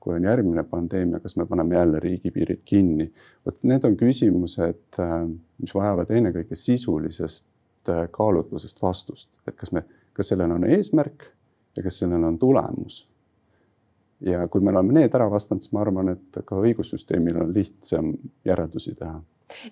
kui 0.01 0.15
on 0.15 0.23
järgmine 0.25 0.63
pandeemia, 0.65 1.19
kas 1.21 1.35
me 1.37 1.45
paneme 1.45 1.75
jälle 1.75 1.99
riigipiirid 1.99 2.63
kinni? 2.65 3.11
vot 3.45 3.63
need 3.63 3.83
on 3.85 3.97
küsimused, 3.97 4.85
äh, 4.99 5.17
mis 5.61 5.75
vajavad 5.75 6.09
ennekõike 6.09 6.55
sisulisest 6.55 7.47
kaalutlusest 8.11 8.81
vastust, 8.81 9.29
et 9.47 9.55
kas 9.57 9.71
me, 9.73 9.81
kas 10.13 10.29
sellel 10.29 10.51
on 10.53 10.65
eesmärk 10.69 11.31
ja 11.77 11.83
kas 11.83 11.99
sellel 11.99 12.23
on 12.23 12.39
tulemus. 12.39 13.07
ja 14.21 14.47
kui 14.47 14.61
me 14.61 14.69
oleme 14.69 14.93
need 14.93 15.15
ära 15.17 15.29
vastanud, 15.31 15.63
siis 15.63 15.73
ma 15.73 15.81
arvan, 15.81 16.09
et 16.13 16.41
ka 16.45 16.59
õigussüsteemil 16.61 17.41
on 17.41 17.53
lihtsam 17.53 18.13
järeldusi 18.45 18.95
teha 18.95 19.21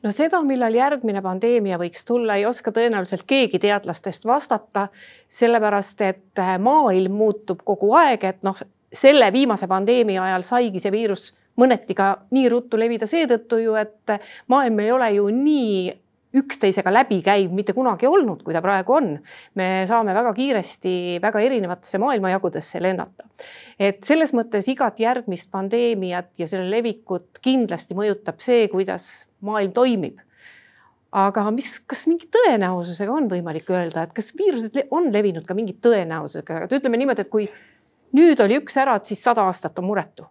no 0.04 0.12
seda, 0.12 0.42
millal 0.44 0.76
järgmine 0.76 1.22
pandeemia 1.22 1.78
võiks 1.80 2.06
tulla, 2.06 2.36
ei 2.36 2.46
oska 2.46 2.72
tõenäoliselt 2.76 3.24
keegi 3.28 3.60
teadlastest 3.60 4.26
vastata, 4.26 4.88
sellepärast 5.28 6.02
et 6.02 6.44
maailm 6.60 7.16
muutub 7.22 7.64
kogu 7.66 7.94
aeg, 8.00 8.26
et 8.26 8.44
noh, 8.44 8.58
selle 8.94 9.32
viimase 9.34 9.68
pandeemia 9.68 10.24
ajal 10.24 10.46
saigi 10.48 10.82
see 10.82 10.92
viirus 10.92 11.30
mõneti 11.60 11.96
ka 11.98 12.12
nii 12.32 12.50
ruttu 12.50 12.80
levida 12.80 13.08
seetõttu 13.10 13.60
ju, 13.64 13.76
et 13.80 14.20
maailm 14.48 14.80
ei 14.84 14.92
ole 14.92 15.12
ju 15.18 15.28
nii 15.34 15.82
üksteisega 16.34 16.92
läbikäiv 16.94 17.54
mitte 17.54 17.74
kunagi 17.74 18.08
olnud, 18.08 18.44
kui 18.46 18.54
ta 18.54 18.62
praegu 18.62 18.94
on. 18.94 19.10
me 19.56 19.68
saame 19.90 20.14
väga 20.14 20.34
kiiresti 20.34 20.94
väga 21.22 21.42
erinevatesse 21.42 21.98
maailmajagudesse 21.98 22.82
lennata. 22.82 23.26
et 23.80 24.04
selles 24.04 24.34
mõttes 24.34 24.70
igat 24.70 25.00
järgmist 25.00 25.52
pandeemiat 25.52 26.32
ja 26.38 26.48
selle 26.48 26.70
levikut 26.70 27.42
kindlasti 27.42 27.98
mõjutab 27.98 28.42
see, 28.46 28.68
kuidas 28.68 29.26
maailm 29.42 29.74
toimib. 29.74 30.20
aga 31.12 31.50
mis, 31.52 31.80
kas 31.80 32.06
mingi 32.08 32.30
tõenäosusega 32.30 33.12
on 33.12 33.30
võimalik 33.30 33.70
öelda, 33.74 34.04
et 34.04 34.14
kas 34.14 34.34
viirused 34.38 34.78
on 34.92 35.10
levinud 35.14 35.46
ka 35.46 35.58
mingi 35.58 35.74
tõenäosusega, 35.82 36.66
et 36.66 36.78
ütleme 36.78 37.02
niimoodi, 37.02 37.26
et 37.26 37.30
kui 37.30 37.50
nüüd 38.14 38.42
oli 38.46 38.62
üks 38.62 38.78
ära, 38.78 39.00
et 39.00 39.10
siis 39.10 39.24
sada 39.24 39.50
aastat 39.50 39.82
on 39.82 39.90
muretu 39.90 40.30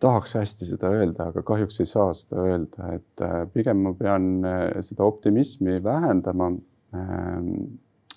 tahaks 0.00 0.34
hästi 0.34 0.66
seda 0.66 0.90
öelda, 0.94 1.30
aga 1.30 1.42
kahjuks 1.46 1.80
ei 1.80 1.88
saa 1.88 2.12
seda 2.16 2.44
öelda, 2.44 2.90
et 2.96 3.24
äh, 3.24 3.36
pigem 3.52 3.84
ma 3.86 3.92
pean 3.96 4.44
äh, 4.44 4.64
seda 4.84 5.06
optimismi 5.06 5.78
vähendama. 5.84 6.52
Ähm, 6.94 7.52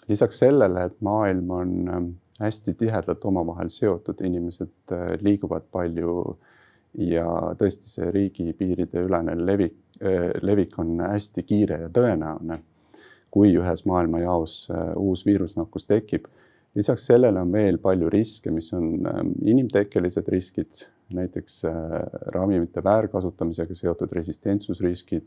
lisaks 0.10 0.40
sellele, 0.42 0.86
et 0.90 1.02
maailm 1.06 1.52
on 1.54 1.74
ähm, 1.94 2.10
hästi 2.40 2.74
tihedalt 2.80 3.26
omavahel 3.26 3.70
seotud, 3.70 4.22
inimesed 4.26 4.94
liiguvad 5.22 5.68
palju 5.72 6.14
ja 7.06 7.26
tõesti 7.60 7.92
see 7.92 8.08
riigipiiride 8.12 9.04
ülene 9.06 9.36
levik, 9.38 9.76
levik 10.42 10.78
on 10.80 11.02
hästi 11.04 11.44
kiire 11.44 11.82
ja 11.84 11.90
tõenäoline. 11.94 12.62
kui 13.30 13.52
ühes 13.54 13.84
maailmajaos 13.86 14.54
uus 14.98 15.26
viirusnakkus 15.26 15.86
tekib 15.86 16.26
lisaks 16.76 17.06
sellele 17.06 17.42
on 17.42 17.52
veel 17.52 17.80
palju 17.82 18.10
riske, 18.14 18.52
mis 18.54 18.72
on 18.78 18.92
ähm, 19.10 19.34
inimtekkelised 19.42 20.30
riskid, 20.30 20.84
näiteks 21.14 21.64
äh, 21.66 21.96
ravimite 22.36 22.84
väärkasutamisega 22.84 23.76
seotud 23.76 24.14
resistentsusriskid, 24.14 25.26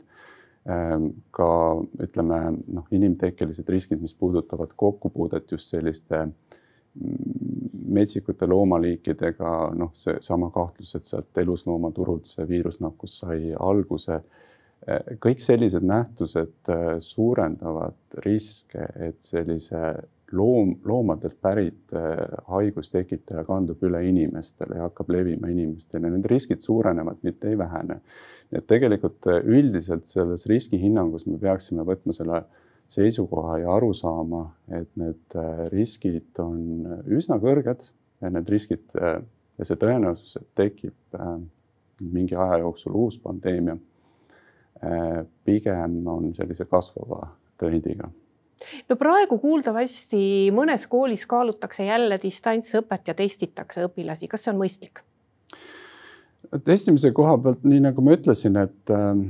ähm, 0.69 1.09
ka 1.31 1.49
ütleme 2.03 2.39
noh, 2.55 2.87
inimtekkelised 2.91 3.69
riskid, 3.69 4.01
mis 4.01 4.15
puudutavad 4.15 4.71
kokkupuudet 4.75 5.51
just 5.51 5.73
selliste 5.73 6.23
mm, 6.23 7.75
metsikute 7.99 8.47
loomaliikidega, 8.47 9.51
noh, 9.75 9.91
seesama 9.97 10.49
kahtlus, 10.55 10.95
et 10.95 11.11
sealt 11.11 11.43
elusloomaturult 11.43 12.29
see 12.29 12.47
viirusnakkus 12.47 13.19
sai 13.25 13.51
alguse. 13.59 14.21
Äh, 14.87 15.13
kõik 15.19 15.43
sellised 15.43 15.83
nähtused 15.83 16.71
äh, 16.71 16.95
suurendavad 17.03 18.23
riske, 18.23 18.87
et 18.95 19.19
sellise 19.27 19.83
loom, 20.33 20.75
loomadelt 20.85 21.37
pärit 21.41 21.93
äh, 21.95 22.17
haigustekitaja 22.47 23.43
kandub 23.47 23.83
üle 23.85 24.01
inimestele 24.09 24.79
ja 24.79 24.87
hakkab 24.87 25.11
levima 25.13 25.49
inimestele, 25.51 26.09
need 26.11 26.27
riskid 26.29 26.63
suurenevad, 26.63 27.21
mitte 27.23 27.51
ei 27.51 27.57
vähene. 27.57 28.01
et 28.51 28.67
tegelikult 28.67 29.27
äh, 29.27 29.41
üldiselt 29.45 30.07
selles 30.07 30.45
riskihinnangus 30.49 31.25
me 31.25 31.37
peaksime 31.41 31.85
võtma 31.87 32.13
selle 32.13 32.43
seisukoha 32.93 33.57
ja 33.63 33.71
aru 33.73 33.93
saama, 33.97 34.43
et 34.69 34.89
need 34.99 35.37
äh, 35.39 35.65
riskid 35.73 36.41
on 36.43 37.03
üsna 37.05 37.39
kõrged 37.41 37.87
ja 38.21 38.33
need 38.33 38.49
riskid 38.49 38.93
ja 38.93 39.65
see 39.65 39.79
tõenäosus, 39.79 40.37
et 40.39 40.49
tekib 40.55 41.17
mingi 41.99 42.35
aja 42.35 42.61
jooksul 42.63 42.95
uus 42.97 43.19
pandeemia, 43.21 43.75
pigem 45.45 45.99
on 46.07 46.31
sellise 46.35 46.65
kasvava 46.71 47.27
trendiga 47.59 48.09
no 48.89 48.97
praegu 48.99 49.37
kuuldavasti 49.41 50.51
mõnes 50.55 50.87
koolis 50.89 51.25
kaalutakse 51.29 51.87
jälle 51.87 52.19
distantsõpet 52.21 53.11
ja 53.11 53.17
testitakse 53.17 53.87
õpilasi, 53.89 54.29
kas 54.31 54.45
see 54.45 54.53
on 54.53 54.61
mõistlik? 54.61 55.03
testimise 56.65 57.11
koha 57.15 57.37
pealt, 57.41 57.63
nii 57.65 57.79
nagu 57.81 58.03
ma 58.05 58.13
ütlesin, 58.13 58.57
et 58.61 58.91
äh, 58.93 59.23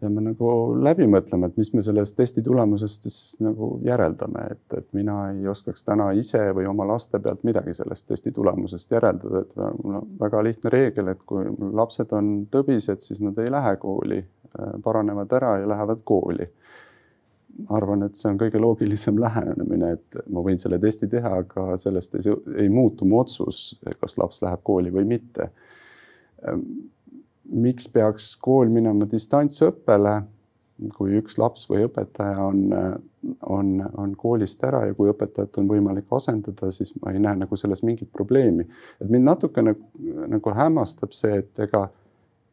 peame 0.00 0.22
nagu 0.24 0.48
läbi 0.80 1.06
mõtlema, 1.10 1.48
et 1.48 1.58
mis 1.60 1.70
me 1.74 1.82
sellest 1.84 2.16
testi 2.16 2.42
tulemusest 2.44 3.06
siis 3.06 3.18
nagu 3.44 3.74
järeldame, 3.84 4.46
et, 4.54 4.64
et 4.78 4.86
mina 4.96 5.18
ei 5.32 5.48
oskaks 5.50 5.84
täna 5.84 6.10
ise 6.16 6.40
või 6.56 6.68
oma 6.70 6.86
laste 6.88 7.20
pealt 7.22 7.44
midagi 7.46 7.74
sellest 7.76 8.06
testi 8.08 8.32
tulemusest 8.34 8.94
järeldada, 8.94 9.44
et 9.44 9.56
no, 9.84 10.04
väga 10.20 10.42
lihtne 10.46 10.72
reegel, 10.72 11.12
et 11.12 11.22
kui 11.26 11.44
lapsed 11.72 12.12
on 12.16 12.34
tõbised, 12.52 13.04
siis 13.04 13.20
nad 13.24 13.38
ei 13.42 13.52
lähe 13.52 13.76
kooli, 13.82 14.22
äh, 14.24 14.76
paranevad 14.84 15.36
ära 15.40 15.58
ja 15.62 15.70
lähevad 15.74 16.04
kooli 16.04 16.48
arvan, 17.68 18.04
et 18.06 18.18
see 18.18 18.30
on 18.32 18.40
kõige 18.40 18.60
loogilisem 18.60 19.18
lähenemine, 19.24 19.94
et 19.98 20.18
ma 20.32 20.42
võin 20.44 20.60
selle 20.60 20.80
testi 20.82 21.08
teha, 21.10 21.36
aga 21.44 21.78
sellest 21.80 22.18
ei, 22.18 22.34
ei 22.64 22.72
muutu 22.72 23.08
mu 23.08 23.20
otsus, 23.22 23.78
kas 24.00 24.18
laps 24.20 24.42
läheb 24.44 24.62
kooli 24.66 24.92
või 24.94 25.06
mitte. 25.16 25.50
Ehm, 26.44 26.66
miks 27.54 27.88
peaks 27.92 28.34
kool 28.40 28.72
minema 28.72 29.06
distantsõppele, 29.10 30.22
kui 30.96 31.14
üks 31.20 31.36
laps 31.38 31.68
või 31.70 31.84
õpetaja 31.86 32.42
on, 32.42 32.62
on, 33.46 33.68
on 34.00 34.14
koolist 34.18 34.62
ära 34.66 34.80
ja 34.88 34.94
kui 34.96 35.10
õpetajat 35.12 35.60
on 35.60 35.68
võimalik 35.70 36.10
asendada, 36.16 36.70
siis 36.74 36.90
ma 36.98 37.12
ei 37.14 37.22
näe 37.22 37.38
nagu 37.44 37.56
selles 37.56 37.84
mingit 37.86 38.10
probleemi. 38.12 38.66
et 39.00 39.10
mind 39.10 39.28
natukene 39.28 39.76
nagu 40.32 40.56
hämmastab 40.56 41.14
see, 41.14 41.38
et 41.44 41.62
ega 41.62 41.86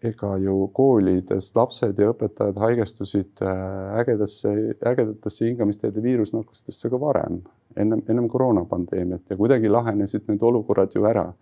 ega 0.03 0.37
ju 0.37 0.67
koolides 0.73 1.51
lapsed 1.55 1.99
ja 1.99 2.09
õpetajad 2.11 2.57
haigestusid 2.59 3.43
äh, 3.45 3.99
ägedasse, 4.01 4.53
ägedatesse 4.85 5.45
hingamisteede 5.45 6.03
viirusnakkustesse 6.03 6.89
ka 6.89 6.99
varem, 6.99 7.41
ennem, 7.77 8.01
ennem 8.09 8.29
koroonapandeemiat 8.29 9.29
ja 9.29 9.37
kuidagi 9.37 9.69
lahenesid 9.69 10.25
need 10.27 10.41
olukorrad 10.41 10.95
ju 10.95 11.05
ära. 11.05 11.33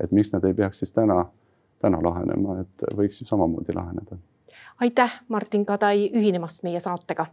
et 0.00 0.12
miks 0.14 0.32
nad 0.32 0.44
ei 0.46 0.54
peaks 0.54 0.78
siis 0.78 0.92
täna, 0.94 1.24
täna 1.82 1.98
lahenema, 2.02 2.60
et 2.60 2.84
võiks 2.94 3.20
ju 3.20 3.26
samamoodi 3.26 3.74
laheneda. 3.74 4.18
aitäh, 4.80 5.20
Martin 5.28 5.66
Kadai, 5.66 6.10
ühinemast 6.14 6.62
meie 6.62 6.80
saatega. 6.80 7.26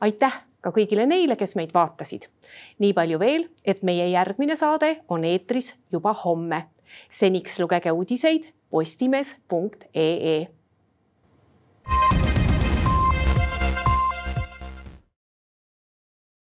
aitäh 0.00 0.42
ka 0.60 0.70
kõigile 0.70 1.06
neile, 1.06 1.36
kes 1.36 1.56
meid 1.56 1.74
vaatasid. 1.74 2.28
nii 2.78 2.92
palju 2.94 3.18
veel, 3.18 3.48
et 3.64 3.82
meie 3.82 4.08
järgmine 4.10 4.56
saade 4.56 5.00
on 5.08 5.24
eetris 5.24 5.74
juba 5.92 6.14
homme. 6.24 6.68
seniks 7.10 7.58
lugege 7.58 7.90
uudiseid 7.92 8.55
postimees.ee 8.76 10.48